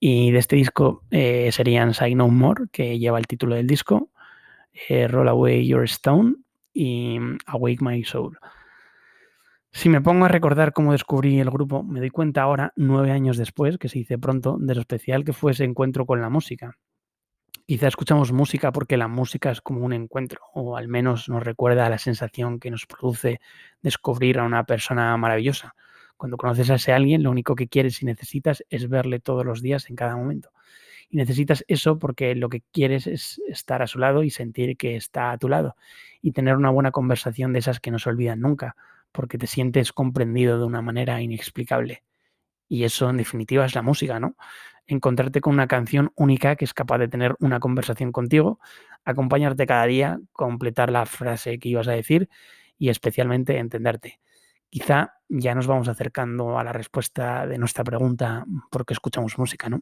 Y 0.01 0.31
de 0.31 0.39
este 0.39 0.57
disco 0.57 1.03
eh, 1.11 1.49
serían 1.53 1.93
Say 1.93 2.13
No 2.13 2.27
More, 2.27 2.65
que 2.69 2.99
lleva 2.99 3.19
el 3.19 3.25
título 3.25 3.55
del 3.55 3.67
disco, 3.67 4.09
eh, 4.89 5.07
Roll 5.07 5.29
Away 5.29 5.65
Your 5.65 5.85
Stone 5.85 6.35
y 6.73 7.19
Awake 7.45 7.81
My 7.81 8.03
Soul. 8.03 8.37
Si 9.71 9.87
me 9.87 10.01
pongo 10.01 10.25
a 10.25 10.29
recordar 10.29 10.73
cómo 10.73 10.91
descubrí 10.91 11.39
el 11.39 11.49
grupo, 11.51 11.83
me 11.83 12.01
doy 12.01 12.09
cuenta 12.09 12.41
ahora, 12.41 12.73
nueve 12.75 13.11
años 13.11 13.37
después, 13.37 13.77
que 13.77 13.87
se 13.87 13.99
dice 13.99 14.17
pronto, 14.17 14.57
de 14.59 14.75
lo 14.75 14.81
especial 14.81 15.23
que 15.23 15.33
fue 15.33 15.53
ese 15.53 15.63
encuentro 15.63 16.05
con 16.05 16.19
la 16.19 16.29
música. 16.29 16.77
Quizá 17.69 17.89
escuchamos 17.89 18.31
música 18.31 18.71
porque 18.71 18.95
la 18.95 19.09
música 19.09 19.51
es 19.51 19.59
como 19.59 19.83
un 19.85 19.91
encuentro, 19.91 20.39
o 20.53 20.77
al 20.77 20.87
menos 20.87 21.27
nos 21.27 21.43
recuerda 21.43 21.89
la 21.89 21.97
sensación 21.97 22.61
que 22.61 22.71
nos 22.71 22.85
produce 22.85 23.41
descubrir 23.81 24.39
a 24.39 24.45
una 24.45 24.63
persona 24.63 25.17
maravillosa. 25.17 25.75
Cuando 26.15 26.37
conoces 26.37 26.69
a 26.69 26.75
ese 26.75 26.93
alguien, 26.93 27.23
lo 27.23 27.29
único 27.29 27.55
que 27.55 27.67
quieres 27.67 28.01
y 28.01 28.05
necesitas 28.05 28.63
es 28.69 28.87
verle 28.87 29.19
todos 29.19 29.45
los 29.45 29.61
días 29.61 29.89
en 29.89 29.97
cada 29.97 30.15
momento. 30.15 30.51
Y 31.09 31.17
necesitas 31.17 31.65
eso 31.67 31.99
porque 31.99 32.35
lo 32.35 32.47
que 32.47 32.63
quieres 32.71 33.05
es 33.05 33.41
estar 33.49 33.81
a 33.81 33.87
su 33.87 33.99
lado 33.99 34.23
y 34.23 34.29
sentir 34.29 34.77
que 34.77 34.95
está 34.95 35.31
a 35.31 35.37
tu 35.37 35.49
lado 35.49 35.75
y 36.21 36.31
tener 36.31 36.55
una 36.55 36.69
buena 36.69 36.91
conversación 36.91 37.51
de 37.51 37.59
esas 37.59 37.81
que 37.81 37.91
no 37.91 37.99
se 37.99 38.09
olvidan 38.09 38.39
nunca, 38.39 38.77
porque 39.11 39.37
te 39.37 39.47
sientes 39.47 39.91
comprendido 39.91 40.57
de 40.57 40.65
una 40.65 40.81
manera 40.81 41.21
inexplicable. 41.21 42.03
Y 42.69 42.85
eso 42.85 43.09
en 43.09 43.17
definitiva 43.17 43.65
es 43.65 43.75
la 43.75 43.81
música, 43.81 44.19
¿no? 44.19 44.35
Encontrarte 44.87 45.41
con 45.41 45.53
una 45.53 45.67
canción 45.67 46.11
única 46.15 46.55
que 46.55 46.65
es 46.65 46.73
capaz 46.73 46.97
de 46.97 47.07
tener 47.07 47.35
una 47.39 47.59
conversación 47.59 48.11
contigo, 48.11 48.59
acompañarte 49.03 49.65
cada 49.65 49.85
día, 49.85 50.19
completar 50.31 50.91
la 50.91 51.05
frase 51.05 51.59
que 51.59 51.69
ibas 51.69 51.87
a 51.87 51.91
decir 51.91 52.29
y 52.77 52.89
especialmente 52.89 53.57
entenderte. 53.57 54.19
Quizá 54.69 55.13
ya 55.29 55.55
nos 55.55 55.67
vamos 55.67 55.87
acercando 55.87 56.59
a 56.59 56.63
la 56.63 56.73
respuesta 56.73 57.47
de 57.47 57.57
nuestra 57.57 57.83
pregunta 57.83 58.45
por 58.69 58.85
qué 58.85 58.93
escuchamos 58.93 59.37
música, 59.37 59.69
¿no? 59.69 59.81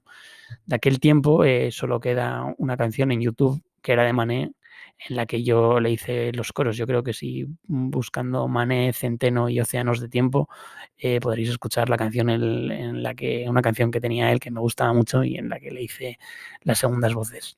De 0.66 0.76
aquel 0.76 1.00
tiempo 1.00 1.44
eh, 1.44 1.72
solo 1.72 2.00
queda 2.00 2.54
una 2.58 2.78
canción 2.78 3.12
en 3.12 3.22
YouTube 3.22 3.64
que 3.82 3.94
era 3.94 4.04
de 4.04 4.14
Mané 4.14 4.54
en 4.98 5.16
la 5.16 5.26
que 5.26 5.44
yo 5.44 5.80
le 5.80 5.92
hice 5.92 6.32
los 6.34 6.54
coros. 6.54 6.78
Yo 6.78 6.88
creo 6.88 7.04
que 7.04 7.14
si 7.14 7.48
buscando 7.64 8.48
Mané, 8.48 8.94
Centeno 8.94 9.50
y 9.50 9.60
Océanos 9.60 10.00
de 10.00 10.10
Tiempo 10.10 10.50
eh, 10.98 11.20
podréis 11.20 11.50
escuchar 11.50 11.90
la 11.90 11.98
canción 11.98 12.30
en, 12.30 13.04
la 13.04 13.14
que 13.16 13.46
una 13.48 13.62
canción 13.62 13.92
que 13.92 14.02
tenía 14.02 14.32
él 14.32 14.40
que 14.40 14.52
me 14.52 14.60
gustaba 14.60 14.94
mucho 14.94 15.24
y 15.24 15.36
en 15.38 15.50
la 15.50 15.60
que 15.60 15.72
le 15.72 15.84
hice 15.84 16.18
las 16.62 16.80
segundas 16.80 17.14
voces. 17.14 17.58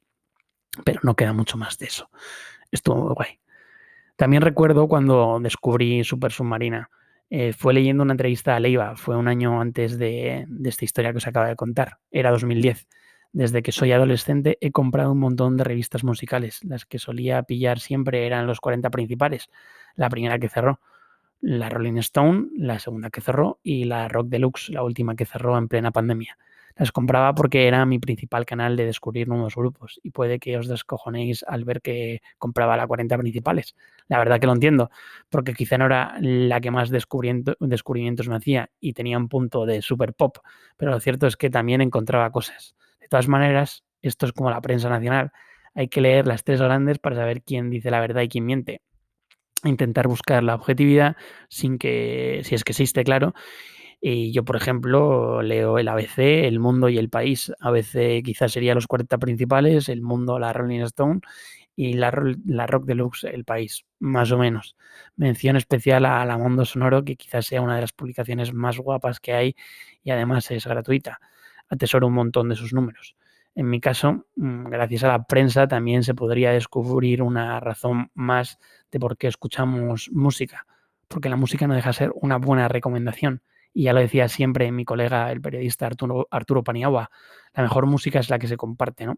Pero 0.83 0.99
no 1.03 1.15
queda 1.15 1.33
mucho 1.33 1.57
más 1.57 1.77
de 1.77 1.87
eso. 1.87 2.09
Estuvo 2.71 2.97
muy 2.97 3.13
guay. 3.13 3.39
También 4.15 4.41
recuerdo 4.41 4.87
cuando 4.87 5.39
descubrí 5.39 6.03
Super 6.03 6.31
Submarina. 6.31 6.89
Eh, 7.29 7.53
fue 7.53 7.73
leyendo 7.73 8.03
una 8.03 8.13
entrevista 8.13 8.55
a 8.55 8.59
Leiva, 8.59 8.95
fue 8.95 9.17
un 9.17 9.27
año 9.27 9.59
antes 9.59 9.97
de, 9.97 10.45
de 10.47 10.69
esta 10.69 10.85
historia 10.85 11.11
que 11.11 11.17
os 11.17 11.27
acaba 11.27 11.47
de 11.47 11.57
contar, 11.57 11.97
era 12.09 12.31
2010. 12.31 12.87
Desde 13.37 13.61
que 13.61 13.71
soy 13.71 13.91
adolescente 13.91 14.57
he 14.61 14.71
comprado 14.71 15.11
un 15.11 15.19
montón 15.19 15.57
de 15.57 15.63
revistas 15.63 16.03
musicales. 16.03 16.59
Las 16.63 16.87
que 16.87 16.97
solía 16.97 17.43
pillar 17.43 17.77
siempre 17.79 18.25
eran 18.25 18.47
los 18.47 18.59
40 18.59 18.89
principales. 18.89 19.51
La 19.93 20.09
primera 20.09 20.39
que 20.39 20.49
cerró, 20.49 20.81
la 21.39 21.69
Rolling 21.69 21.99
Stone, 21.99 22.47
la 22.57 22.79
segunda 22.79 23.11
que 23.11 23.21
cerró 23.21 23.59
y 23.61 23.83
la 23.83 24.07
Rock 24.07 24.29
Deluxe, 24.29 24.69
la 24.69 24.81
última 24.81 25.15
que 25.15 25.27
cerró 25.27 25.55
en 25.55 25.67
plena 25.67 25.91
pandemia. 25.91 26.35
Las 26.75 26.91
compraba 26.91 27.35
porque 27.35 27.67
era 27.67 27.85
mi 27.85 27.99
principal 27.99 28.43
canal 28.43 28.75
de 28.75 28.87
descubrir 28.87 29.27
nuevos 29.27 29.55
grupos 29.55 29.99
y 30.01 30.09
puede 30.09 30.39
que 30.39 30.57
os 30.57 30.67
descojonéis 30.67 31.45
al 31.47 31.63
ver 31.63 31.83
que 31.83 32.23
compraba 32.39 32.75
la 32.75 32.87
40 32.87 33.19
principales. 33.19 33.75
La 34.07 34.17
verdad 34.17 34.39
que 34.39 34.47
lo 34.47 34.53
entiendo, 34.53 34.89
porque 35.29 35.53
quizá 35.53 35.77
no 35.77 35.85
era 35.85 36.17
la 36.21 36.59
que 36.59 36.71
más 36.71 36.89
descubrimientos 36.89 38.27
me 38.29 38.35
hacía 38.35 38.71
y 38.79 38.93
tenía 38.93 39.19
un 39.19 39.29
punto 39.29 39.67
de 39.67 39.83
super 39.83 40.15
pop, 40.15 40.37
pero 40.75 40.89
lo 40.89 40.99
cierto 40.99 41.27
es 41.27 41.37
que 41.37 41.51
también 41.51 41.81
encontraba 41.81 42.31
cosas. 42.31 42.73
De 43.07 43.11
todas 43.11 43.29
maneras, 43.29 43.85
esto 44.01 44.25
es 44.25 44.33
como 44.33 44.49
la 44.49 44.59
prensa 44.59 44.89
nacional. 44.89 45.31
Hay 45.73 45.87
que 45.87 46.01
leer 46.01 46.27
las 46.27 46.43
tres 46.43 46.61
grandes 46.61 46.99
para 46.99 47.15
saber 47.15 47.41
quién 47.41 47.69
dice 47.69 47.89
la 47.89 48.01
verdad 48.01 48.21
y 48.23 48.27
quién 48.27 48.45
miente. 48.45 48.81
Intentar 49.63 50.09
buscar 50.09 50.43
la 50.43 50.55
objetividad 50.55 51.15
sin 51.47 51.77
que, 51.77 52.41
si 52.43 52.53
es 52.53 52.65
que 52.65 52.73
existe, 52.73 53.05
claro. 53.05 53.33
Y 54.01 54.33
yo, 54.33 54.43
por 54.43 54.57
ejemplo, 54.57 55.41
leo 55.41 55.79
el 55.79 55.87
ABC, 55.87 56.17
El 56.17 56.59
Mundo 56.59 56.89
y 56.89 56.97
El 56.97 57.09
País. 57.09 57.49
ABC 57.61 58.21
quizás 58.25 58.51
sería 58.51 58.75
los 58.75 58.87
40 58.87 59.17
principales, 59.19 59.87
El 59.87 60.01
Mundo, 60.01 60.37
la 60.37 60.51
Rolling 60.51 60.81
Stone 60.81 61.21
y 61.77 61.93
la, 61.93 62.11
la, 62.45 62.67
Rock 62.67 62.87
Deluxe, 62.87 63.23
El 63.23 63.45
País, 63.45 63.85
más 63.99 64.33
o 64.33 64.37
menos. 64.37 64.75
Mención 65.15 65.55
especial 65.55 66.03
a 66.05 66.25
La 66.25 66.37
Mundo 66.37 66.65
Sonoro, 66.65 67.05
que 67.05 67.15
quizás 67.15 67.45
sea 67.45 67.61
una 67.61 67.75
de 67.75 67.81
las 67.81 67.93
publicaciones 67.93 68.53
más 68.53 68.77
guapas 68.77 69.21
que 69.21 69.31
hay 69.31 69.55
y 70.03 70.11
además 70.11 70.51
es 70.51 70.67
gratuita 70.67 71.21
atesoro 71.69 72.07
un 72.07 72.13
montón 72.13 72.49
de 72.49 72.55
sus 72.55 72.73
números. 72.73 73.15
En 73.55 73.69
mi 73.69 73.79
caso, 73.79 74.25
mm, 74.35 74.69
gracias 74.69 75.03
a 75.03 75.07
la 75.07 75.23
prensa, 75.23 75.67
también 75.67 76.03
se 76.03 76.13
podría 76.13 76.51
descubrir 76.51 77.23
una 77.23 77.59
razón 77.59 78.11
más 78.13 78.59
de 78.91 78.99
por 78.99 79.17
qué 79.17 79.27
escuchamos 79.27 80.09
música, 80.13 80.67
porque 81.07 81.29
la 81.29 81.37
música 81.37 81.65
no 81.67 81.73
deja 81.73 81.89
de 81.89 81.93
ser 81.93 82.11
una 82.15 82.37
buena 82.37 82.67
recomendación. 82.67 83.41
Y 83.73 83.83
ya 83.83 83.93
lo 83.93 83.99
decía 83.99 84.27
siempre 84.27 84.71
mi 84.71 84.85
colega, 84.85 85.31
el 85.31 85.41
periodista 85.41 85.87
Arturo, 85.87 86.27
Arturo 86.29 86.63
Paniagua, 86.63 87.09
la 87.53 87.63
mejor 87.63 87.85
música 87.87 88.19
es 88.19 88.29
la 88.29 88.39
que 88.39 88.47
se 88.47 88.57
comparte, 88.57 89.05
¿no? 89.05 89.15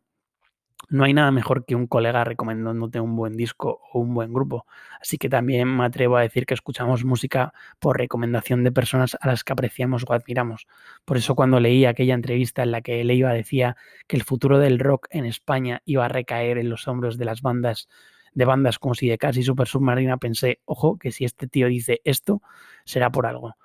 No 0.88 1.04
hay 1.04 1.14
nada 1.14 1.30
mejor 1.32 1.66
que 1.66 1.76
un 1.76 1.86
colega 1.86 2.24
recomendándote 2.24 3.00
un 3.00 3.16
buen 3.16 3.36
disco 3.36 3.82
o 3.92 4.00
un 4.00 4.14
buen 4.14 4.34
grupo. 4.34 4.66
Así 5.00 5.18
que 5.18 5.30
también 5.30 5.68
me 5.68 5.86
atrevo 5.86 6.18
a 6.18 6.22
decir 6.22 6.46
que 6.46 6.54
escuchamos 6.56 7.06
música 7.06 7.54
por 7.80 7.98
recomendación 7.98 8.64
de 8.64 8.72
personas 8.72 9.16
a 9.20 9.28
las 9.28 9.44
que 9.44 9.54
apreciamos 9.54 10.04
o 10.08 10.14
admiramos. 10.14 10.68
Por 11.06 11.18
eso 11.18 11.36
cuando 11.36 11.60
leí 11.60 11.86
aquella 11.86 12.16
entrevista 12.16 12.64
en 12.64 12.72
la 12.72 12.82
que 12.82 13.04
Leiva 13.04 13.34
decía 13.34 13.76
que 14.08 14.16
el 14.16 14.24
futuro 14.24 14.58
del 14.58 14.80
rock 14.80 15.08
en 15.12 15.26
España 15.26 15.82
iba 15.86 16.06
a 16.06 16.10
recaer 16.10 16.58
en 16.58 16.70
los 16.70 16.88
hombros 16.88 17.18
de 17.18 17.26
las 17.26 17.42
bandas 17.42 17.88
de 18.34 18.46
bandas 18.46 18.80
como 18.80 18.96
si 18.96 19.08
de 19.08 19.18
casi 19.18 19.44
Super 19.44 19.68
Submarina, 19.68 20.18
pensé, 20.18 20.62
ojo, 20.66 20.98
que 20.98 21.12
si 21.12 21.26
este 21.26 21.48
tío 21.48 21.68
dice 21.68 22.00
esto, 22.04 22.42
será 22.86 23.12
por 23.12 23.26
algo. 23.26 23.56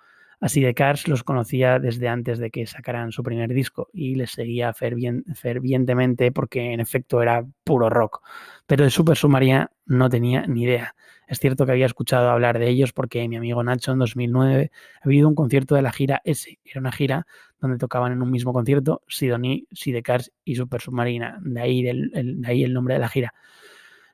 Así 0.45 0.61
de 0.61 0.75
Cars 0.75 1.09
los 1.09 1.25
conocía 1.25 1.79
desde 1.79 2.07
antes 2.07 2.39
de 2.39 2.51
que 2.51 2.67
sacaran 2.67 3.13
su 3.13 3.23
primer 3.23 3.55
disco 3.55 3.89
y 3.95 4.15
les 4.15 4.33
seguía 4.33 4.75
fervientemente 4.75 6.33
porque 6.33 6.75
en 6.75 6.81
efecto 6.81 7.23
era 7.23 7.47
puro 7.65 7.89
rock. 7.89 8.21
Pero 8.67 8.85
de 8.85 8.91
Super 8.91 9.17
Sumaria 9.17 9.71
no 9.87 10.11
tenía 10.11 10.47
ni 10.47 10.65
idea. 10.65 10.97
Es 11.27 11.39
cierto 11.39 11.65
que 11.65 11.73
había 11.73 11.87
escuchado 11.87 12.29
hablar 12.29 12.59
de 12.59 12.69
ellos 12.69 12.93
porque 12.93 13.27
mi 13.27 13.37
amigo 13.37 13.65
Nacho 13.65 13.93
en 13.93 14.01
2009 14.01 14.71
había 15.01 15.19
ido 15.19 15.29
a 15.29 15.31
un 15.31 15.35
concierto 15.35 15.77
de 15.77 15.81
la 15.81 15.93
gira 15.93 16.21
S. 16.25 16.59
Era 16.63 16.79
una 16.79 16.93
gira 16.93 17.27
donde 17.59 17.79
tocaban 17.79 18.13
en 18.13 18.21
un 18.21 18.31
mismo 18.31 18.53
concierto 18.53 19.01
Sidonie, 19.09 19.67
Sidecars 19.73 20.31
y 20.45 20.57
Super 20.57 20.83
Submarina. 20.83 21.41
Ahí, 21.57 21.83
de 21.83 22.47
ahí 22.47 22.65
el 22.65 22.75
nombre 22.75 22.93
de 22.93 23.01
la 23.01 23.09
gira. 23.09 23.33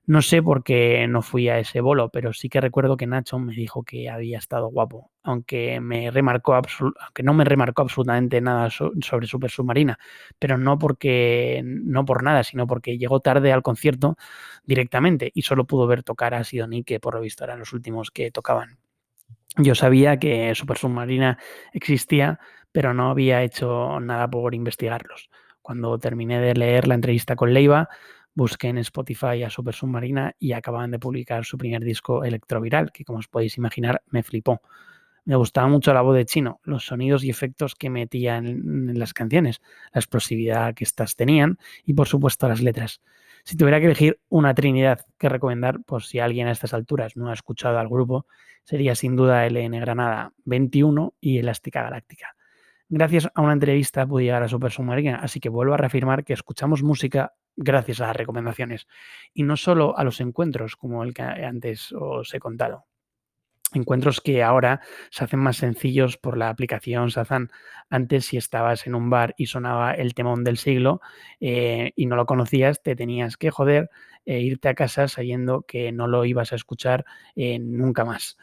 No 0.06 0.22
sé 0.22 0.42
por 0.42 0.64
qué 0.64 1.06
no 1.06 1.22
fui 1.22 1.48
a 1.48 1.58
ese 1.58 1.80
bolo, 1.80 2.08
pero 2.08 2.32
sí 2.32 2.48
que 2.48 2.60
recuerdo 2.60 2.96
que 2.96 3.06
Nacho 3.06 3.38
me 3.38 3.54
dijo 3.54 3.84
que 3.84 4.08
había 4.10 4.38
estado 4.38 4.66
guapo, 4.68 5.12
aunque 5.22 5.80
me 5.80 6.10
remarcó 6.10 6.54
aunque 6.54 7.22
no 7.22 7.32
me 7.32 7.44
remarcó 7.44 7.82
absolutamente 7.82 8.40
nada 8.40 8.70
sobre 8.70 9.26
Super 9.26 9.50
Submarina, 9.50 9.98
pero 10.38 10.58
no 10.58 10.78
porque 10.78 11.62
no 11.64 12.04
por 12.04 12.24
nada, 12.24 12.42
sino 12.42 12.66
porque 12.66 12.98
llegó 12.98 13.20
tarde 13.20 13.52
al 13.52 13.62
concierto 13.62 14.16
directamente 14.64 15.30
y 15.32 15.42
solo 15.42 15.66
pudo 15.66 15.86
ver 15.86 16.02
tocar 16.02 16.34
a 16.34 16.42
Sidonie, 16.42 16.82
que 16.82 16.98
por 16.98 17.14
lo 17.14 17.20
visto 17.20 17.44
eran 17.44 17.60
los 17.60 17.72
últimos 17.72 18.10
que 18.10 18.32
tocaban. 18.32 18.78
Yo 19.56 19.74
sabía 19.74 20.18
que 20.18 20.54
Super 20.54 20.78
Submarina 20.78 21.38
existía, 21.72 22.40
pero 22.72 22.94
no 22.94 23.10
había 23.10 23.42
hecho 23.42 24.00
nada 24.00 24.28
por 24.28 24.54
investigarlos. 24.54 25.30
Cuando 25.62 25.98
terminé 25.98 26.40
de 26.40 26.54
leer 26.54 26.88
la 26.88 26.94
entrevista 26.94 27.36
con 27.36 27.52
Leiva, 27.52 27.88
busqué 28.34 28.68
en 28.68 28.78
Spotify 28.78 29.42
a 29.42 29.50
Super 29.50 29.74
Submarina 29.74 30.34
y 30.38 30.52
acababan 30.52 30.90
de 30.90 30.98
publicar 30.98 31.44
su 31.44 31.58
primer 31.58 31.84
disco 31.84 32.24
electroviral, 32.24 32.92
que 32.92 33.04
como 33.04 33.18
os 33.18 33.28
podéis 33.28 33.56
imaginar 33.58 34.02
me 34.10 34.22
flipó. 34.22 34.62
Me 35.24 35.36
gustaba 35.36 35.68
mucho 35.68 35.92
la 35.92 36.00
voz 36.00 36.16
de 36.16 36.24
Chino, 36.24 36.60
los 36.64 36.86
sonidos 36.86 37.24
y 37.24 37.30
efectos 37.30 37.74
que 37.74 37.90
metía 37.90 38.38
en, 38.38 38.98
las 38.98 39.12
canciones, 39.12 39.60
la 39.92 40.00
explosividad 40.00 40.74
que 40.74 40.84
éstas 40.84 41.14
tenían 41.14 41.58
y 41.84 41.94
por 41.94 42.08
supuesto 42.08 42.48
las 42.48 42.62
letras. 42.62 43.00
Si 43.44 43.56
tuviera 43.56 43.80
que 43.80 43.86
elegir 43.86 44.20
una 44.28 44.54
trinidad 44.54 45.06
que 45.18 45.28
recomendar, 45.28 45.82
por 45.84 46.02
si 46.02 46.18
alguien 46.18 46.48
a 46.48 46.52
estas 46.52 46.74
alturas 46.74 47.16
no 47.16 47.30
ha 47.30 47.32
escuchado 47.32 47.78
al 47.78 47.88
grupo, 47.88 48.26
sería 48.64 48.94
sin 48.94 49.16
duda 49.16 49.46
LN 49.46 49.80
Granada 49.80 50.32
21 50.44 51.14
y 51.20 51.38
Elástica 51.38 51.82
Galáctica. 51.82 52.34
Gracias 52.92 53.28
a 53.32 53.40
una 53.40 53.52
entrevista 53.52 54.04
pude 54.04 54.24
llegar 54.24 54.42
a 54.42 54.48
Super 54.48 54.72
Submarina, 54.72 55.20
así 55.22 55.38
que 55.38 55.48
vuelvo 55.48 55.74
a 55.74 55.76
reafirmar 55.76 56.24
que 56.24 56.32
escuchamos 56.32 56.82
música 56.82 57.34
gracias 57.54 58.00
a 58.00 58.08
las 58.08 58.16
recomendaciones 58.16 58.88
y 59.32 59.44
no 59.44 59.56
solo 59.56 59.96
a 59.96 60.02
los 60.02 60.20
encuentros 60.20 60.74
como 60.74 61.04
el 61.04 61.14
que 61.14 61.22
antes 61.22 61.92
os 61.92 62.34
he 62.34 62.40
contado. 62.40 62.86
Encuentros 63.72 64.20
que 64.20 64.42
ahora 64.42 64.80
se 65.12 65.22
hacen 65.22 65.38
más 65.38 65.58
sencillos 65.58 66.16
por 66.16 66.36
la 66.36 66.48
aplicación 66.48 67.12
Sazan. 67.12 67.52
Antes, 67.90 68.26
si 68.26 68.36
estabas 68.36 68.84
en 68.88 68.96
un 68.96 69.08
bar 69.08 69.36
y 69.38 69.46
sonaba 69.46 69.92
el 69.92 70.12
temón 70.12 70.42
del 70.42 70.56
siglo 70.56 71.00
eh, 71.38 71.92
y 71.94 72.06
no 72.06 72.16
lo 72.16 72.26
conocías, 72.26 72.82
te 72.82 72.96
tenías 72.96 73.36
que 73.36 73.52
joder 73.52 73.88
e 74.24 74.40
irte 74.40 74.68
a 74.68 74.74
casa 74.74 75.06
sabiendo 75.06 75.62
que 75.62 75.92
no 75.92 76.08
lo 76.08 76.24
ibas 76.24 76.52
a 76.52 76.56
escuchar 76.56 77.04
eh, 77.36 77.60
nunca 77.60 78.04
más. 78.04 78.36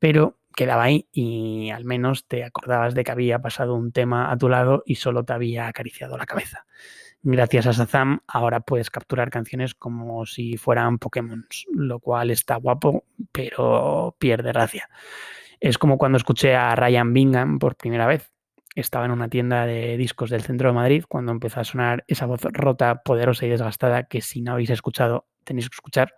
Pero 0.00 0.36
quedaba 0.58 0.82
ahí 0.82 1.06
y 1.12 1.70
al 1.70 1.84
menos 1.84 2.26
te 2.26 2.42
acordabas 2.42 2.92
de 2.92 3.04
que 3.04 3.12
había 3.12 3.38
pasado 3.38 3.76
un 3.76 3.92
tema 3.92 4.32
a 4.32 4.36
tu 4.36 4.48
lado 4.48 4.82
y 4.84 4.96
solo 4.96 5.24
te 5.24 5.32
había 5.32 5.68
acariciado 5.68 6.18
la 6.18 6.26
cabeza. 6.26 6.66
Gracias 7.22 7.68
a 7.68 7.70
Shazam 7.70 8.22
ahora 8.26 8.58
puedes 8.58 8.90
capturar 8.90 9.30
canciones 9.30 9.76
como 9.76 10.26
si 10.26 10.56
fueran 10.56 10.98
Pokémon, 10.98 11.46
lo 11.72 12.00
cual 12.00 12.32
está 12.32 12.56
guapo, 12.56 13.04
pero 13.30 14.16
pierde 14.18 14.50
gracia. 14.50 14.90
Es 15.60 15.78
como 15.78 15.96
cuando 15.96 16.18
escuché 16.18 16.56
a 16.56 16.74
Ryan 16.74 17.12
Bingham 17.12 17.60
por 17.60 17.76
primera 17.76 18.08
vez. 18.08 18.32
Estaba 18.74 19.04
en 19.04 19.12
una 19.12 19.28
tienda 19.28 19.64
de 19.64 19.96
discos 19.96 20.28
del 20.28 20.42
centro 20.42 20.70
de 20.70 20.74
Madrid 20.74 21.04
cuando 21.08 21.30
empezó 21.30 21.60
a 21.60 21.64
sonar 21.64 22.02
esa 22.08 22.26
voz 22.26 22.42
rota, 22.42 23.02
poderosa 23.04 23.46
y 23.46 23.48
desgastada 23.48 24.08
que 24.08 24.22
si 24.22 24.42
no 24.42 24.54
habéis 24.54 24.70
escuchado 24.70 25.28
tenéis 25.44 25.70
que 25.70 25.76
escuchar. 25.76 26.14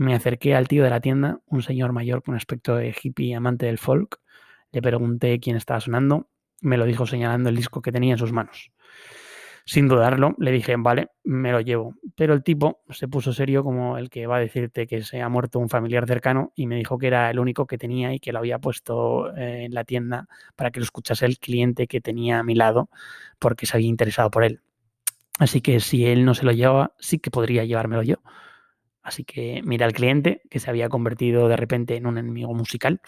Me 0.00 0.14
acerqué 0.14 0.54
al 0.54 0.66
tío 0.66 0.82
de 0.82 0.88
la 0.88 1.00
tienda, 1.00 1.40
un 1.44 1.60
señor 1.60 1.92
mayor 1.92 2.22
con 2.22 2.34
aspecto 2.34 2.74
de 2.74 2.96
hippie 3.02 3.34
amante 3.34 3.66
del 3.66 3.76
folk. 3.76 4.18
Le 4.72 4.80
pregunté 4.80 5.38
quién 5.40 5.56
estaba 5.56 5.78
sonando. 5.78 6.30
Me 6.62 6.78
lo 6.78 6.86
dijo 6.86 7.04
señalando 7.04 7.50
el 7.50 7.56
disco 7.56 7.82
que 7.82 7.92
tenía 7.92 8.12
en 8.12 8.18
sus 8.18 8.32
manos. 8.32 8.72
Sin 9.66 9.88
dudarlo, 9.88 10.34
le 10.38 10.52
dije, 10.52 10.74
vale, 10.78 11.10
me 11.22 11.52
lo 11.52 11.60
llevo. 11.60 11.96
Pero 12.16 12.32
el 12.32 12.42
tipo 12.42 12.80
se 12.88 13.08
puso 13.08 13.34
serio 13.34 13.62
como 13.62 13.98
el 13.98 14.08
que 14.08 14.26
va 14.26 14.38
a 14.38 14.40
decirte 14.40 14.86
que 14.86 15.02
se 15.02 15.20
ha 15.20 15.28
muerto 15.28 15.58
un 15.58 15.68
familiar 15.68 16.06
cercano 16.06 16.50
y 16.56 16.66
me 16.66 16.76
dijo 16.76 16.96
que 16.96 17.08
era 17.08 17.30
el 17.30 17.38
único 17.38 17.66
que 17.66 17.76
tenía 17.76 18.14
y 18.14 18.20
que 18.20 18.32
lo 18.32 18.38
había 18.38 18.58
puesto 18.58 19.36
eh, 19.36 19.66
en 19.66 19.74
la 19.74 19.84
tienda 19.84 20.28
para 20.56 20.70
que 20.70 20.80
lo 20.80 20.84
escuchase 20.84 21.26
el 21.26 21.38
cliente 21.38 21.86
que 21.86 22.00
tenía 22.00 22.38
a 22.38 22.42
mi 22.42 22.54
lado 22.54 22.88
porque 23.38 23.66
se 23.66 23.76
había 23.76 23.88
interesado 23.88 24.30
por 24.30 24.44
él. 24.44 24.62
Así 25.38 25.60
que 25.60 25.78
si 25.80 26.06
él 26.06 26.24
no 26.24 26.32
se 26.32 26.46
lo 26.46 26.52
llevaba, 26.52 26.94
sí 26.98 27.18
que 27.18 27.30
podría 27.30 27.66
llevármelo 27.66 28.02
yo. 28.02 28.16
Así 29.02 29.24
que 29.24 29.62
mira 29.64 29.86
al 29.86 29.92
cliente 29.92 30.42
que 30.50 30.60
se 30.60 30.70
había 30.70 30.88
convertido 30.88 31.48
de 31.48 31.56
repente 31.56 31.96
en 31.96 32.06
un 32.06 32.18
enemigo 32.18 32.54
musical 32.54 33.00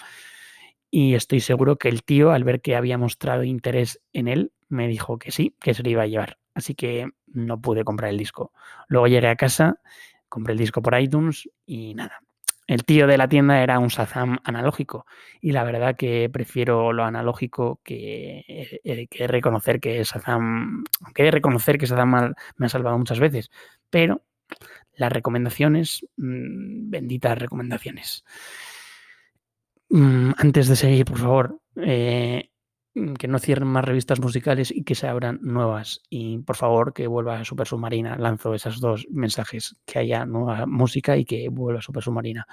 y 0.94 1.14
estoy 1.14 1.40
seguro 1.40 1.78
que 1.78 1.88
el 1.88 2.04
tío, 2.04 2.32
al 2.32 2.44
ver 2.44 2.60
que 2.60 2.76
había 2.76 2.98
mostrado 2.98 3.44
interés 3.44 4.02
en 4.12 4.28
él, 4.28 4.52
me 4.68 4.88
dijo 4.88 5.18
que 5.18 5.30
sí, 5.32 5.56
que 5.58 5.72
se 5.72 5.82
lo 5.82 5.88
iba 5.88 6.02
a 6.02 6.06
llevar. 6.06 6.38
Así 6.54 6.74
que 6.74 7.08
no 7.28 7.62
pude 7.62 7.82
comprar 7.82 8.10
el 8.10 8.18
disco. 8.18 8.52
Luego 8.88 9.06
llegué 9.06 9.28
a 9.28 9.36
casa, 9.36 9.80
compré 10.28 10.52
el 10.52 10.58
disco 10.58 10.82
por 10.82 11.00
iTunes 11.00 11.48
y 11.64 11.94
nada. 11.94 12.20
El 12.66 12.84
tío 12.84 13.06
de 13.06 13.16
la 13.16 13.26
tienda 13.26 13.62
era 13.62 13.78
un 13.78 13.88
Shazam 13.88 14.38
analógico 14.44 15.06
y 15.40 15.52
la 15.52 15.64
verdad 15.64 15.96
que 15.96 16.28
prefiero 16.30 16.92
lo 16.92 17.04
analógico 17.04 17.80
que, 17.82 18.44
eh, 18.84 19.06
que 19.08 19.26
reconocer 19.26 19.80
que 19.80 20.04
Shazam, 20.04 20.84
aunque 21.04 21.30
reconocer 21.30 21.78
que 21.78 21.86
me 22.56 22.66
ha 22.66 22.68
salvado 22.68 22.98
muchas 22.98 23.18
veces, 23.18 23.50
pero 23.88 24.22
las 24.94 25.12
recomendaciones, 25.12 26.06
mm, 26.16 26.90
benditas 26.90 27.38
recomendaciones. 27.38 28.24
Mm, 29.88 30.32
antes 30.38 30.68
de 30.68 30.76
seguir, 30.76 31.04
por 31.04 31.18
favor, 31.18 31.60
eh, 31.76 32.50
mm, 32.94 33.14
que 33.14 33.28
no 33.28 33.38
cierren 33.38 33.68
más 33.68 33.84
revistas 33.84 34.20
musicales 34.20 34.70
y 34.70 34.84
que 34.84 34.94
se 34.94 35.06
abran 35.06 35.38
nuevas. 35.42 36.00
Y 36.08 36.38
por 36.38 36.56
favor, 36.56 36.92
que 36.94 37.06
vuelva 37.06 37.44
Super 37.44 37.66
Submarina. 37.66 38.16
Lanzo 38.16 38.54
esos 38.54 38.80
dos 38.80 39.06
mensajes, 39.10 39.76
que 39.84 39.98
haya 39.98 40.24
nueva 40.26 40.66
música 40.66 41.16
y 41.16 41.24
que 41.24 41.48
vuelva 41.48 41.82
Super 41.82 42.02
Submarina. 42.02 42.46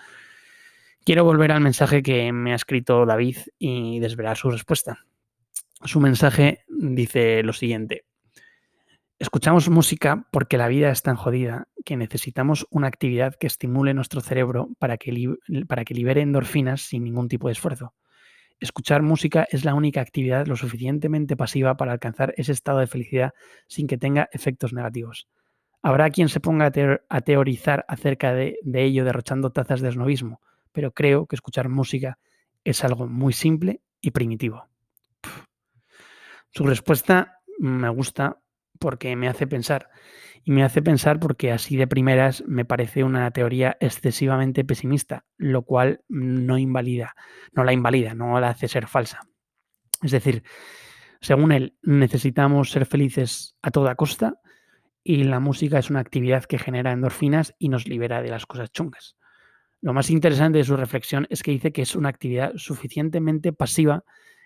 Quiero 1.06 1.24
volver 1.24 1.52
al 1.52 1.62
mensaje 1.62 2.04
que 2.04 2.32
me 2.34 2.52
ha 2.52 2.56
escrito 2.56 3.06
David 3.06 3.38
y 3.58 4.00
desvelar 4.00 4.38
su 4.38 4.52
respuesta. 4.52 5.06
Su 5.86 6.00
mensaje 6.02 6.66
dice 6.68 7.42
lo 7.44 7.54
siguiente. 7.54 8.06
Escuchamos 9.20 9.68
música 9.68 10.26
porque 10.32 10.58
la 10.58 10.70
vida 10.70 10.90
es 10.92 11.02
tan 11.02 11.18
jodida 11.18 11.68
que 11.84 11.98
necesitamos 11.98 12.66
una 12.70 12.88
actividad 12.88 13.36
que 13.36 13.48
estimule 13.48 13.94
nuestro 13.94 14.22
cerebro 14.22 14.70
para 14.80 14.98
que, 14.98 15.12
libere 15.12 16.22
endorfinas 16.22 16.84
sin 16.84 17.04
ningún 17.04 17.28
tipo 17.28 17.50
de 17.50 17.52
esfuerzo. 17.52 17.94
Escuchar 18.62 19.02
música 19.02 19.46
es 19.52 19.66
la 19.66 19.74
única 19.74 20.00
actividad 20.00 20.48
lo 20.48 20.56
suficientemente 20.56 21.36
pasiva 21.36 21.76
para 21.76 21.92
alcanzar 21.92 22.34
ese 22.38 22.54
estado 22.54 22.80
de 22.80 22.88
felicidad 22.88 23.34
sin 23.68 23.88
que 23.88 23.98
tenga 23.98 24.30
efectos 24.32 24.72
negativos. 24.72 25.28
Habrá 25.82 26.10
quien 26.12 26.30
se 26.30 26.40
ponga 26.40 26.72
a, 27.10 27.22
teorizar 27.22 27.84
acerca 27.90 28.34
de, 28.34 28.58
de 28.62 28.84
ello 28.86 29.04
derrochando 29.04 29.52
tazas 29.52 29.82
de 29.82 29.90
esnovismo, 29.90 30.40
pero 30.72 30.94
creo 30.94 31.26
que 31.26 31.36
escuchar 31.36 31.68
música 31.68 32.20
es 32.64 32.86
algo 32.86 33.06
muy 33.06 33.34
simple 33.34 33.82
y 34.00 34.12
primitivo. 34.12 34.70
Su 36.52 36.66
respuesta 36.66 37.42
me 37.58 37.90
gusta 37.90 38.40
porque 38.80 39.16
me 39.16 39.28
hace 39.28 39.46
pensar. 39.48 39.90
Y 40.44 40.52
me 40.52 40.64
hace 40.64 40.82
pensar 40.82 41.20
porque 41.20 41.52
así 41.52 41.76
de 41.76 41.86
primeras 41.86 42.44
me 42.48 42.66
parece 42.66 43.04
una 43.04 43.30
teoría 43.32 43.78
excesivamente 43.80 44.64
pesimista, 44.64 45.26
lo 45.38 45.64
cual 45.64 46.02
no 46.08 46.58
invalida, 46.58 47.16
no 47.52 47.64
la 47.64 47.74
invalida, 47.74 48.16
no 48.16 48.40
la 48.40 48.50
hace 48.50 48.68
ser 48.68 48.88
falsa. 48.88 49.20
Es 50.02 50.12
decir, 50.12 50.44
según 51.22 51.52
él, 51.52 51.78
necesitamos 51.82 52.72
ser 52.72 52.86
felices 52.86 53.56
a 53.62 53.72
toda 53.72 53.96
costa 53.96 54.40
y 55.04 55.24
la 55.24 55.40
música 55.40 55.78
es 55.78 55.90
una 55.90 56.00
actividad 56.00 56.46
que 56.46 56.58
genera 56.58 56.94
endorfinas 56.94 57.54
y 57.60 57.70
nos 57.70 57.88
libera 57.88 58.22
de 58.22 58.30
las 58.30 58.46
cosas 58.46 58.72
chungas. 58.72 59.18
Lo 59.82 59.94
más 59.94 60.10
interesante 60.10 60.58
de 60.58 60.64
su 60.64 60.78
reflexión 60.78 61.28
es 61.30 61.44
que 61.44 61.52
dice 61.52 61.72
que 61.72 61.82
es 61.82 61.96
una 61.96 62.10
actividad 62.10 62.54
suficientemente 62.56 63.54
pasiva 63.54 64.04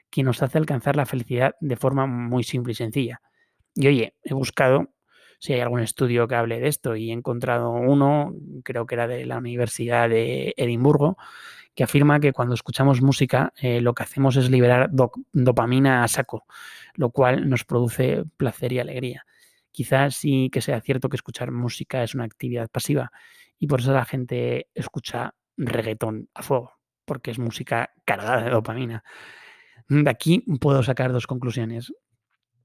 que 0.09 0.23
nos 0.23 0.43
hace 0.43 0.59
alcanzar 0.59 0.95
la 0.95 1.07
felicidad 1.07 1.55
de 1.59 1.75
forma 1.75 2.05
muy 2.05 2.43
simple 2.43 2.73
y 2.73 2.75
sencilla. 2.75 3.21
Y 3.75 3.87
oye, 3.87 4.15
he 4.23 4.33
buscado 4.33 4.93
si 5.43 5.51
hay 5.51 5.59
algún 5.59 5.81
estudio 5.81 6.25
que 6.27 6.35
hable 6.35 6.61
de 6.61 6.69
esto 6.69 6.95
y 6.95 7.09
he 7.09 7.13
encontrado 7.13 7.71
uno, 7.71 8.33
creo 8.63 8.85
que 8.85 8.95
era 8.95 9.07
de 9.07 9.25
la 9.25 9.37
Universidad 9.37 10.07
de 10.07 10.53
Edimburgo, 10.55 11.17
que 11.75 11.83
afirma 11.83 12.21
que 12.21 12.31
cuando 12.31 12.53
escuchamos 12.53 13.01
música 13.01 13.51
eh, 13.57 13.81
lo 13.81 13.93
que 13.93 14.03
hacemos 14.03 14.37
es 14.37 14.49
liberar 14.49 14.89
dopamina 15.33 16.03
a 16.03 16.07
saco, 16.07 16.45
lo 16.93 17.09
cual 17.09 17.49
nos 17.49 17.65
produce 17.65 18.23
placer 18.37 18.71
y 18.71 18.79
alegría. 18.79 19.25
Quizás 19.71 20.15
sí 20.15 20.49
que 20.49 20.61
sea 20.61 20.79
cierto 20.79 21.09
que 21.09 21.17
escuchar 21.17 21.51
música 21.51 22.03
es 22.03 22.15
una 22.15 22.23
actividad 22.23 22.69
pasiva 22.69 23.11
y 23.59 23.67
por 23.67 23.81
eso 23.81 23.91
la 23.91 24.05
gente 24.05 24.69
escucha 24.73 25.35
reggaetón 25.57 26.29
a 26.33 26.43
fuego, 26.43 26.71
porque 27.05 27.31
es 27.31 27.39
música 27.39 27.91
cargada 28.05 28.43
de 28.43 28.49
dopamina. 28.49 29.03
De 29.89 30.09
aquí 30.09 30.45
puedo 30.61 30.83
sacar 30.83 31.11
dos 31.11 31.27
conclusiones. 31.27 31.91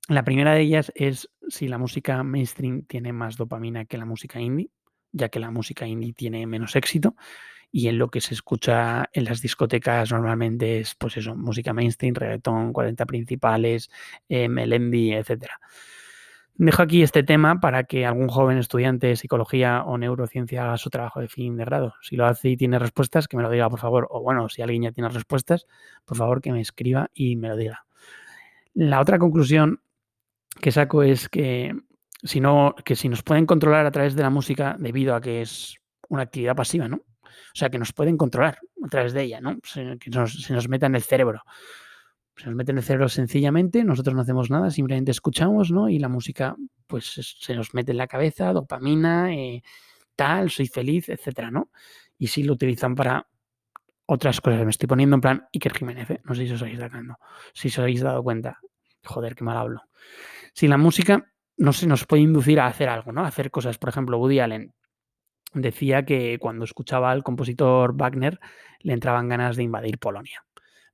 La 0.09 0.25
primera 0.25 0.55
de 0.55 0.62
ellas 0.62 0.90
es 0.94 1.31
si 1.49 1.68
la 1.68 1.77
música 1.77 2.23
mainstream 2.23 2.83
tiene 2.87 3.12
más 3.12 3.37
dopamina 3.37 3.85
que 3.85 3.99
la 3.99 4.07
música 4.07 4.40
indie, 4.40 4.71
ya 5.12 5.29
que 5.29 5.38
la 5.38 5.51
música 5.51 5.87
indie 5.87 6.14
tiene 6.14 6.47
menos 6.47 6.77
éxito 6.77 7.14
y 7.71 7.88
en 7.88 7.99
lo 7.99 8.09
que 8.09 8.23
se 8.23 8.33
escucha 8.33 9.11
en 9.12 9.25
las 9.25 9.42
discotecas 9.42 10.11
normalmente 10.11 10.81
es 10.81 10.94
pues 10.94 11.18
eso, 11.18 11.37
música 11.37 11.75
mainstream, 11.75 12.14
reggaetón, 12.14 12.73
40 12.73 13.05
principales, 13.05 13.90
eh, 14.31 14.49
melendi, 14.49 15.12
etc. 15.12 15.44
Dejo 16.55 16.83
aquí 16.83 17.03
este 17.03 17.23
tema 17.23 17.61
para 17.61 17.85
que 17.85 18.07
algún 18.07 18.29
joven 18.29 18.57
estudiante 18.57 19.09
de 19.09 19.16
psicología 19.16 19.83
o 19.85 19.99
neurociencia 19.99 20.64
haga 20.64 20.79
su 20.79 20.88
trabajo 20.88 21.21
de 21.21 21.29
fin 21.29 21.59
de 21.59 21.66
grado. 21.66 21.94
Si 22.01 22.16
lo 22.16 22.25
hace 22.25 22.49
y 22.49 22.57
tiene 22.57 22.79
respuestas, 22.79 23.29
que 23.29 23.37
me 23.37 23.42
lo 23.42 23.51
diga, 23.51 23.68
por 23.68 23.79
favor. 23.79 24.09
O 24.11 24.23
bueno, 24.23 24.49
si 24.49 24.62
alguien 24.62 24.85
ya 24.85 24.92
tiene 24.92 25.11
respuestas, 25.11 25.66
por 26.07 26.16
favor 26.16 26.40
que 26.40 26.51
me 26.51 26.62
escriba 26.62 27.11
y 27.12 27.37
me 27.37 27.49
lo 27.49 27.57
diga. 27.57 27.85
La 28.73 29.01
otra 29.01 29.18
conclusión 29.18 29.83
que 30.61 30.73
saco 30.73 31.03
es 31.03 31.29
que 31.29 31.75
si, 32.23 32.40
no, 32.40 32.75
que 32.85 32.97
si 32.97 33.09
nos 33.09 33.23
pueden 33.23 33.47
controlar 33.47 33.87
a 33.87 33.90
través 33.90 34.14
de 34.14 34.23
la 34.23 34.31
música 34.31 34.77
debido 34.79 35.14
a 35.14 35.21
que 35.21 35.42
es 35.42 35.77
una 36.09 36.23
actividad 36.23 36.57
pasiva, 36.57 36.88
¿no? 36.88 36.97
O 36.97 37.59
sea, 37.59 37.71
que 37.71 37.79
nos 37.79 37.92
pueden 37.92 38.16
controlar 38.16 38.59
a 38.85 38.88
través 38.88 39.12
de 39.12 39.23
ella, 39.23 39.40
¿no? 39.40 39.59
que 39.61 40.11
se 40.29 40.53
nos 40.53 40.68
meta 40.68 40.87
en 40.87 40.94
el 40.94 41.03
cerebro. 41.03 41.42
Se 42.37 42.47
nos 42.47 42.55
mete 42.55 42.71
en 42.71 42.79
el 42.79 42.85
cerebro 42.85 43.09
sencillamente, 43.09 43.83
nosotros 43.83 44.14
no 44.14 44.23
hacemos 44.23 44.49
nada, 44.49 44.71
simplemente 44.71 45.11
escuchamos, 45.11 45.73
¿no? 45.73 45.88
Y 45.88 45.99
la 45.99 46.09
música, 46.09 46.55
pues 46.87 47.37
se 47.40 47.55
nos 47.57 47.75
mete 47.75 47.90
en 47.90 47.99
la 47.99 48.07
cabeza, 48.07 48.53
dopamina, 48.53 49.35
eh, 49.35 49.62
tal, 50.14 50.49
soy 50.49 50.68
feliz, 50.68 51.09
etcétera, 51.09 51.51
¿no? 51.51 51.71
Y 52.16 52.29
si 52.29 52.44
lo 52.44 52.53
utilizan 52.53 52.94
para 52.94 53.27
otras 54.09 54.40
cosas. 54.40 54.64
Me 54.64 54.71
estoy 54.71 54.87
poniendo 54.87 55.16
en 55.16 55.21
plan 55.21 55.49
Iker 55.53 55.77
Jiménez, 55.77 56.11
¿eh? 56.11 56.21
no 56.25 56.35
sé 56.35 56.47
si 56.47 56.53
os 56.53 56.62
habéis 56.62 56.79
dado, 56.79 57.18
si 57.53 57.68
os 57.68 57.79
habéis 57.79 58.01
dado 58.01 58.23
cuenta. 58.23 58.59
Joder, 59.05 59.35
qué 59.35 59.44
mal 59.44 59.57
hablo. 59.57 59.83
Si 60.59 60.66
la 60.66 60.77
música 60.77 61.31
no 61.57 61.73
se 61.73 61.87
nos 61.87 62.05
puede 62.05 62.25
inducir 62.25 62.59
a 62.59 62.66
hacer 62.66 62.88
algo, 62.88 63.12
¿no? 63.12 63.21
A 63.23 63.29
hacer 63.29 63.53
cosas. 63.53 63.79
Por 63.79 63.90
ejemplo, 63.90 64.18
Woody 64.18 64.40
Allen 64.40 64.75
decía 65.55 66.05
que 66.05 66.37
cuando 66.40 66.64
escuchaba 66.64 67.12
al 67.12 67.23
compositor 67.23 67.97
Wagner 67.97 68.40
le 68.81 68.92
entraban 68.92 69.29
ganas 69.29 69.55
de 69.55 69.62
invadir 69.62 69.99
Polonia. 69.99 70.44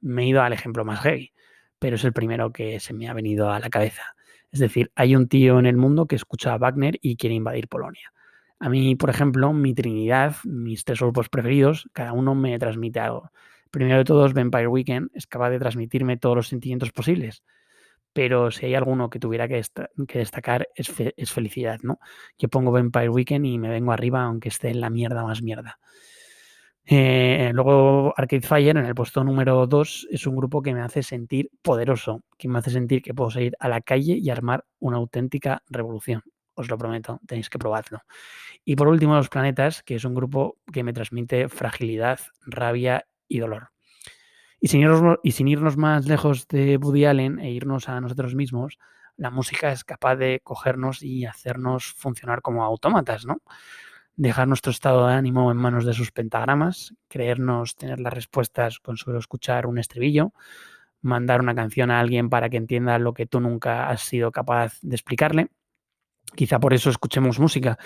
Me 0.02 0.24
he 0.24 0.26
ido 0.26 0.42
al 0.42 0.52
ejemplo 0.52 0.84
más 0.84 1.00
heavy, 1.00 1.32
pero 1.78 1.96
es 1.96 2.04
el 2.04 2.12
primero 2.12 2.52
que 2.52 2.78
se 2.78 2.92
me 2.92 3.08
ha 3.08 3.14
venido 3.14 3.50
a 3.50 3.58
la 3.58 3.70
cabeza. 3.70 4.14
Es 4.52 4.60
decir, 4.60 4.92
hay 4.96 5.16
un 5.16 5.28
tío 5.28 5.58
en 5.58 5.64
el 5.64 5.78
mundo 5.78 6.04
que 6.04 6.16
escucha 6.16 6.52
a 6.52 6.58
Wagner 6.58 6.98
y 7.00 7.16
quiere 7.16 7.34
invadir 7.34 7.66
Polonia. 7.68 8.12
A 8.58 8.68
mí, 8.68 8.96
por 8.96 9.08
ejemplo, 9.08 9.50
mi 9.54 9.72
Trinidad, 9.72 10.36
mis 10.44 10.84
tres 10.84 11.00
grupos 11.00 11.30
preferidos, 11.30 11.88
cada 11.94 12.12
uno 12.12 12.34
me 12.34 12.58
transmite 12.58 13.00
algo. 13.00 13.30
Primero 13.70 13.96
de 13.96 14.04
todos, 14.04 14.34
Vampire 14.34 14.66
Weekend 14.66 15.08
es 15.14 15.26
capaz 15.26 15.48
de 15.48 15.58
transmitirme 15.58 16.18
todos 16.18 16.36
los 16.36 16.48
sentimientos 16.48 16.92
posibles 16.92 17.42
pero 18.14 18.50
si 18.52 18.66
hay 18.66 18.74
alguno 18.76 19.10
que 19.10 19.18
tuviera 19.18 19.48
que, 19.48 19.60
destacar 20.14 20.68
es, 20.74 20.90
felicidad, 21.32 21.80
¿no? 21.82 21.98
Yo 22.38 22.48
pongo 22.48 22.70
Vampire 22.70 23.10
Weekend 23.10 23.44
y 23.44 23.58
me 23.58 23.68
vengo 23.68 23.92
arriba 23.92 24.22
aunque 24.22 24.48
esté 24.48 24.70
en 24.70 24.80
la 24.80 24.88
mierda 24.88 25.24
más 25.24 25.42
mierda. 25.42 25.78
Eh, 26.86 27.50
luego 27.52 28.14
Arcade 28.16 28.46
Fire 28.46 28.76
en 28.76 28.84
el 28.84 28.94
puesto 28.94 29.24
número 29.24 29.66
2 29.66 30.08
es 30.10 30.26
un 30.26 30.36
grupo 30.36 30.62
que 30.62 30.74
me 30.74 30.82
hace 30.82 31.02
sentir 31.02 31.50
poderoso, 31.60 32.22
que 32.38 32.46
me 32.46 32.58
hace 32.58 32.70
sentir 32.70 33.02
que 33.02 33.14
puedo 33.14 33.30
salir 33.30 33.56
a 33.58 33.68
la 33.68 33.80
calle 33.80 34.16
y 34.16 34.30
armar 34.30 34.64
una 34.78 34.98
auténtica 34.98 35.62
revolución. 35.68 36.22
Os 36.54 36.70
lo 36.70 36.78
prometo, 36.78 37.20
tenéis 37.26 37.50
que 37.50 37.58
probarlo. 37.58 38.02
Y 38.64 38.76
por 38.76 38.86
último, 38.86 39.16
Los 39.16 39.28
Planetas, 39.28 39.82
que 39.82 39.96
es 39.96 40.04
un 40.04 40.14
grupo 40.14 40.58
que 40.72 40.84
me 40.84 40.92
transmite 40.92 41.48
fragilidad, 41.48 42.20
rabia 42.46 43.06
y 43.26 43.40
dolor. 43.40 43.73
Y 44.64 44.68
sin, 44.68 44.80
irnos, 44.80 45.18
y 45.22 45.32
sin 45.32 45.46
irnos 45.46 45.76
más 45.76 46.06
lejos 46.06 46.48
de 46.48 46.78
Woody 46.78 47.04
Allen 47.04 47.38
e 47.38 47.50
irnos 47.50 47.86
a 47.90 48.00
nosotros 48.00 48.34
mismos, 48.34 48.78
la 49.18 49.28
música 49.28 49.70
es 49.70 49.84
capaz 49.84 50.16
de 50.16 50.40
cogernos 50.42 51.02
y 51.02 51.26
hacernos 51.26 51.92
funcionar 51.92 52.40
como 52.40 52.64
autómatas, 52.64 53.26
¿no? 53.26 53.42
Dejar 54.16 54.48
nuestro 54.48 54.70
estado 54.72 55.06
de 55.06 55.12
ánimo 55.12 55.50
en 55.50 55.58
manos 55.58 55.84
de 55.84 55.92
sus 55.92 56.12
pentagramas, 56.12 56.94
creernos 57.08 57.76
tener 57.76 58.00
las 58.00 58.14
respuestas 58.14 58.78
con 58.78 58.96
solo 58.96 59.18
escuchar 59.18 59.66
un 59.66 59.76
estribillo, 59.76 60.32
mandar 61.02 61.42
una 61.42 61.54
canción 61.54 61.90
a 61.90 62.00
alguien 62.00 62.30
para 62.30 62.48
que 62.48 62.56
entienda 62.56 62.98
lo 62.98 63.12
que 63.12 63.26
tú 63.26 63.40
nunca 63.40 63.90
has 63.90 64.00
sido 64.00 64.32
capaz 64.32 64.78
de 64.80 64.96
explicarle. 64.96 65.48
Quizá 66.34 66.58
por 66.58 66.72
eso 66.72 66.88
escuchemos 66.88 67.38
música. 67.38 67.78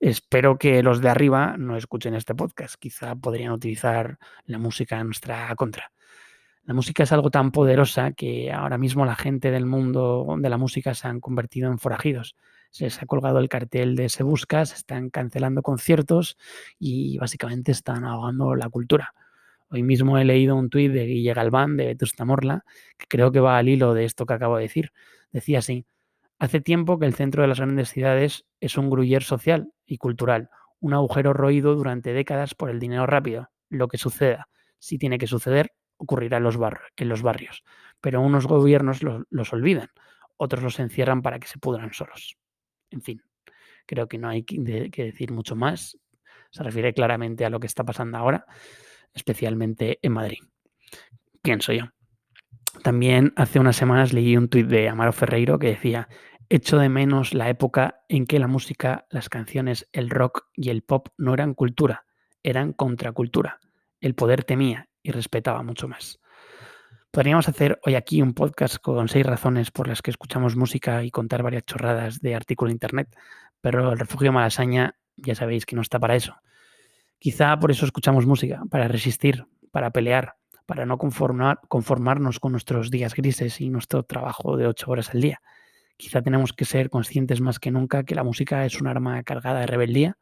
Espero 0.00 0.56
que 0.56 0.82
los 0.82 1.02
de 1.02 1.10
arriba 1.10 1.56
no 1.58 1.76
escuchen 1.76 2.14
este 2.14 2.34
podcast. 2.34 2.76
Quizá 2.76 3.16
podrían 3.16 3.52
utilizar 3.52 4.18
la 4.46 4.56
música 4.56 4.98
en 4.98 5.08
nuestra 5.08 5.54
contra. 5.56 5.92
La 6.64 6.74
música 6.74 7.02
es 7.02 7.10
algo 7.10 7.30
tan 7.30 7.50
poderosa 7.50 8.12
que 8.12 8.52
ahora 8.52 8.78
mismo 8.78 9.04
la 9.04 9.16
gente 9.16 9.50
del 9.50 9.66
mundo 9.66 10.36
de 10.38 10.48
la 10.48 10.58
música 10.58 10.94
se 10.94 11.08
han 11.08 11.20
convertido 11.20 11.70
en 11.70 11.78
forajidos. 11.78 12.36
Se 12.70 12.84
les 12.84 13.02
ha 13.02 13.06
colgado 13.06 13.40
el 13.40 13.48
cartel 13.48 13.96
de 13.96 14.08
Se 14.08 14.22
Busca, 14.22 14.64
se 14.64 14.76
están 14.76 15.10
cancelando 15.10 15.62
conciertos 15.62 16.38
y 16.78 17.18
básicamente 17.18 17.72
están 17.72 18.04
ahogando 18.04 18.54
la 18.54 18.68
cultura. 18.68 19.12
Hoy 19.70 19.82
mismo 19.82 20.18
he 20.18 20.24
leído 20.24 20.54
un 20.54 20.70
tuit 20.70 20.92
de 20.92 21.04
Guille 21.04 21.34
Galván, 21.34 21.76
de 21.76 21.86
Vetusta 21.86 22.24
Morla, 22.24 22.64
que 22.96 23.06
creo 23.08 23.32
que 23.32 23.40
va 23.40 23.58
al 23.58 23.68
hilo 23.68 23.92
de 23.92 24.04
esto 24.04 24.24
que 24.24 24.34
acabo 24.34 24.56
de 24.56 24.62
decir. 24.62 24.92
Decía 25.32 25.58
así, 25.58 25.84
Hace 26.42 26.60
tiempo 26.60 26.98
que 26.98 27.06
el 27.06 27.14
centro 27.14 27.42
de 27.42 27.48
las 27.48 27.58
grandes 27.58 27.90
ciudades 27.90 28.46
es 28.60 28.76
un 28.76 28.90
gruyer 28.90 29.22
social 29.22 29.72
y 29.86 29.98
cultural, 29.98 30.50
un 30.80 30.92
agujero 30.92 31.32
roído 31.32 31.76
durante 31.76 32.12
décadas 32.12 32.54
por 32.54 32.68
el 32.68 32.80
dinero 32.80 33.06
rápido. 33.06 33.50
Lo 33.68 33.86
que 33.86 33.96
suceda, 33.96 34.48
si 34.80 34.98
tiene 34.98 35.18
que 35.18 35.28
suceder, 35.28 35.72
ocurrirá 36.02 36.38
en 36.38 36.44
los, 36.44 36.56
barrios. 36.56 37.64
Pero 38.00 38.20
unos 38.20 38.46
gobiernos 38.46 39.02
los, 39.02 39.52
olvidan, 39.52 39.90
otros 40.36 40.62
los 40.62 40.80
encierran 40.80 41.22
para 41.22 41.38
que 41.38 41.46
se 41.46 41.58
pudran 41.58 41.92
solos. 41.92 42.36
En 42.90 43.02
fin, 43.02 43.22
creo 43.86 44.08
que 44.08 44.18
no 44.18 44.28
hay 44.28 44.42
que, 44.42 44.90
que 44.90 45.04
decir 45.04 45.32
mucho 45.32 45.56
más. 45.56 45.98
Se 46.50 46.62
refiere 46.62 46.92
claramente 46.92 47.44
a 47.44 47.50
lo 47.50 47.60
que 47.60 47.66
está 47.66 47.84
pasando 47.84 48.18
ahora, 48.18 48.44
especialmente 49.14 49.98
en 50.02 50.12
Madrid. 50.12 50.38
Pienso 51.40 51.72
yo. 51.72 51.84
También 52.82 53.32
hace 53.36 53.60
unas 53.60 53.76
semanas 53.76 54.12
leí 54.12 54.36
un 54.36 54.48
tuit 54.48 54.66
de 54.66 54.88
Amaro 54.88 55.12
Ferreiro 55.12 55.58
que 55.58 55.68
decía, 55.68 56.08
Echo 56.48 56.78
de 56.78 56.88
menos 56.88 57.32
la 57.32 57.48
época 57.48 58.02
en 58.08 58.26
que 58.26 58.38
la 58.38 58.46
música, 58.46 59.06
las 59.08 59.30
canciones, 59.30 59.88
el 59.92 60.10
rock 60.10 60.48
y 60.54 60.68
el 60.68 60.82
pop 60.82 61.08
no 61.16 61.32
eran 61.32 61.54
cultura, 61.54 62.04
eran 62.42 62.74
contracultura. 62.74 63.58
El 64.00 64.14
poder 64.14 64.44
temía 64.44 64.90
y 65.02 65.10
respetaba 65.10 65.62
mucho 65.62 65.88
más. 65.88 66.20
Podríamos 67.10 67.48
hacer 67.48 67.78
hoy 67.84 67.94
aquí 67.94 68.22
un 68.22 68.34
podcast 68.34 68.76
con 68.78 69.08
seis 69.08 69.26
razones 69.26 69.70
por 69.70 69.88
las 69.88 70.02
que 70.02 70.10
escuchamos 70.10 70.56
música 70.56 71.04
y 71.04 71.10
contar 71.10 71.42
varias 71.42 71.64
chorradas 71.64 72.20
de 72.20 72.34
artículo 72.34 72.68
de 72.68 72.74
internet, 72.74 73.16
pero 73.60 73.92
el 73.92 73.98
refugio 73.98 74.32
Malasaña 74.32 74.96
ya 75.16 75.34
sabéis 75.34 75.66
que 75.66 75.76
no 75.76 75.82
está 75.82 75.98
para 75.98 76.16
eso. 76.16 76.36
Quizá 77.18 77.58
por 77.58 77.70
eso 77.70 77.84
escuchamos 77.84 78.26
música, 78.26 78.62
para 78.70 78.88
resistir, 78.88 79.46
para 79.70 79.90
pelear, 79.90 80.36
para 80.66 80.86
no 80.86 80.98
conformar, 80.98 81.60
conformarnos 81.68 82.40
con 82.40 82.52
nuestros 82.52 82.90
días 82.90 83.14
grises 83.14 83.60
y 83.60 83.68
nuestro 83.68 84.02
trabajo 84.02 84.56
de 84.56 84.66
ocho 84.66 84.90
horas 84.90 85.10
al 85.10 85.20
día 85.20 85.40
Quizá 86.02 86.20
tenemos 86.20 86.52
que 86.52 86.64
ser 86.64 86.90
conscientes 86.90 87.40
más 87.40 87.60
que 87.60 87.70
nunca 87.70 88.02
que 88.02 88.16
la 88.16 88.24
música 88.24 88.64
es 88.66 88.80
un 88.80 88.88
arma 88.88 89.22
cargada 89.22 89.60
de 89.60 89.68
rebeldía, 89.68 90.18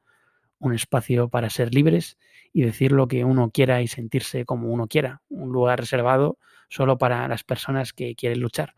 un 0.61 0.75
espacio 0.75 1.29
para 1.29 1.51
ser 1.51 1.75
libres 1.75 2.17
y 2.53 2.63
decir 2.63 2.93
lo 2.93 3.09
que 3.09 3.25
uno 3.25 3.51
quiera 3.51 3.83
y 3.83 3.89
sentirse 3.89 4.45
como 4.45 4.69
uno 4.69 4.87
quiera, 4.87 5.23
un 5.29 5.51
lugar 5.51 5.81
reservado 5.81 6.39
solo 6.69 6.99
para 6.99 7.27
las 7.27 7.43
personas 7.43 7.93
que 7.93 8.15
quieren 8.15 8.41
luchar, 8.41 8.75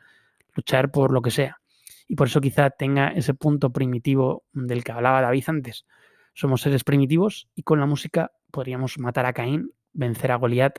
luchar 0.55 0.91
por 0.91 1.13
lo 1.13 1.21
que 1.21 1.31
sea. 1.31 1.61
Y 2.09 2.15
por 2.15 2.29
eso 2.29 2.41
quizá 2.41 2.71
tenga 2.71 3.09
ese 3.09 3.35
punto 3.35 3.71
primitivo 3.71 4.45
del 4.53 4.85
que 4.85 4.93
hablaba 4.93 5.21
David 5.21 5.45
antes. 5.49 5.87
Somos 6.35 6.63
seres 6.63 6.85
primitivos 6.85 7.49
y 7.55 7.63
con 7.63 7.81
la 7.81 7.87
música 7.87 8.33
podríamos 8.51 8.99
matar 8.99 9.27
a 9.27 9.33
Caín, 9.33 9.73
vencer 9.93 10.33
a 10.33 10.37
Goliat, 10.37 10.79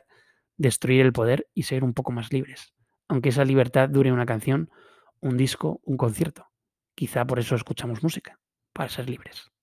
destruir 0.56 1.02
el 1.02 1.12
poder 1.12 1.48
y 1.54 1.64
ser 1.64 1.84
un 1.84 1.94
poco 1.94 2.12
más 2.12 2.32
libres. 2.32 2.74
Aunque 3.08 3.28
esa 3.28 3.44
libertad 3.44 3.88
dure 3.88 4.12
una 4.12 4.26
canción 4.26 4.70
un 5.24 5.38
disco, 5.38 5.80
un 5.84 5.96
concierto. 5.96 6.50
Quizá 6.94 7.26
por 7.26 7.38
eso 7.38 7.54
escuchamos 7.54 8.02
música, 8.02 8.38
para 8.74 8.90
ser 8.90 9.08
libres. 9.08 9.53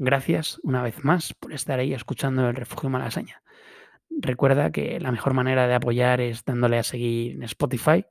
Gracias 0.00 0.60
una 0.62 0.80
vez 0.80 1.02
más 1.02 1.34
por 1.34 1.52
estar 1.52 1.80
ahí 1.80 1.92
escuchando 1.92 2.48
el 2.48 2.54
Refugio 2.54 2.88
Malasaña. 2.88 3.42
Recuerda 4.10 4.70
que 4.70 5.00
la 5.00 5.10
mejor 5.10 5.34
manera 5.34 5.66
de 5.66 5.74
apoyar 5.74 6.20
es 6.20 6.44
dándole 6.44 6.78
a 6.78 6.84
seguir 6.84 7.32
en 7.32 7.42
Spotify, 7.42 8.04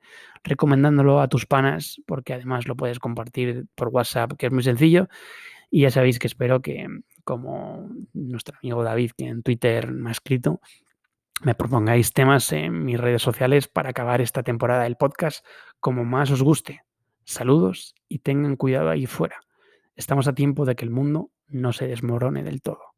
recomendándolo 0.43 1.21
a 1.21 1.29
tus 1.29 1.45
panas, 1.45 2.01
porque 2.05 2.33
además 2.33 2.67
lo 2.67 2.75
puedes 2.75 2.99
compartir 2.99 3.67
por 3.73 3.87
WhatsApp, 3.87 4.33
que 4.37 4.47
es 4.47 4.51
muy 4.51 4.63
sencillo. 4.63 5.07
Y 5.71 5.83
ya 5.83 5.89
sabéis 5.89 6.19
que 6.19 6.27
espero 6.27 6.61
que, 6.61 6.87
como 7.23 7.89
nuestro 8.13 8.57
amigo 8.61 8.83
David, 8.83 9.11
que 9.17 9.27
en 9.27 9.41
Twitter 9.41 9.89
me 9.89 10.09
ha 10.09 10.11
escrito, 10.11 10.59
me 11.41 11.55
propongáis 11.55 12.11
temas 12.11 12.51
en 12.51 12.83
mis 12.83 12.99
redes 12.99 13.21
sociales 13.21 13.69
para 13.69 13.91
acabar 13.91 14.19
esta 14.19 14.43
temporada 14.43 14.83
del 14.83 14.97
podcast 14.97 15.45
como 15.79 16.03
más 16.03 16.31
os 16.31 16.43
guste. 16.43 16.81
Saludos 17.23 17.95
y 18.09 18.19
tengan 18.19 18.57
cuidado 18.57 18.89
ahí 18.89 19.05
fuera. 19.05 19.39
Estamos 19.95 20.27
a 20.27 20.33
tiempo 20.35 20.65
de 20.65 20.75
que 20.75 20.83
el 20.83 20.91
mundo 20.91 21.31
no 21.49 21.73
se 21.73 21.87
desmorone 21.87 22.43
del 22.43 22.61
todo. 22.61 22.93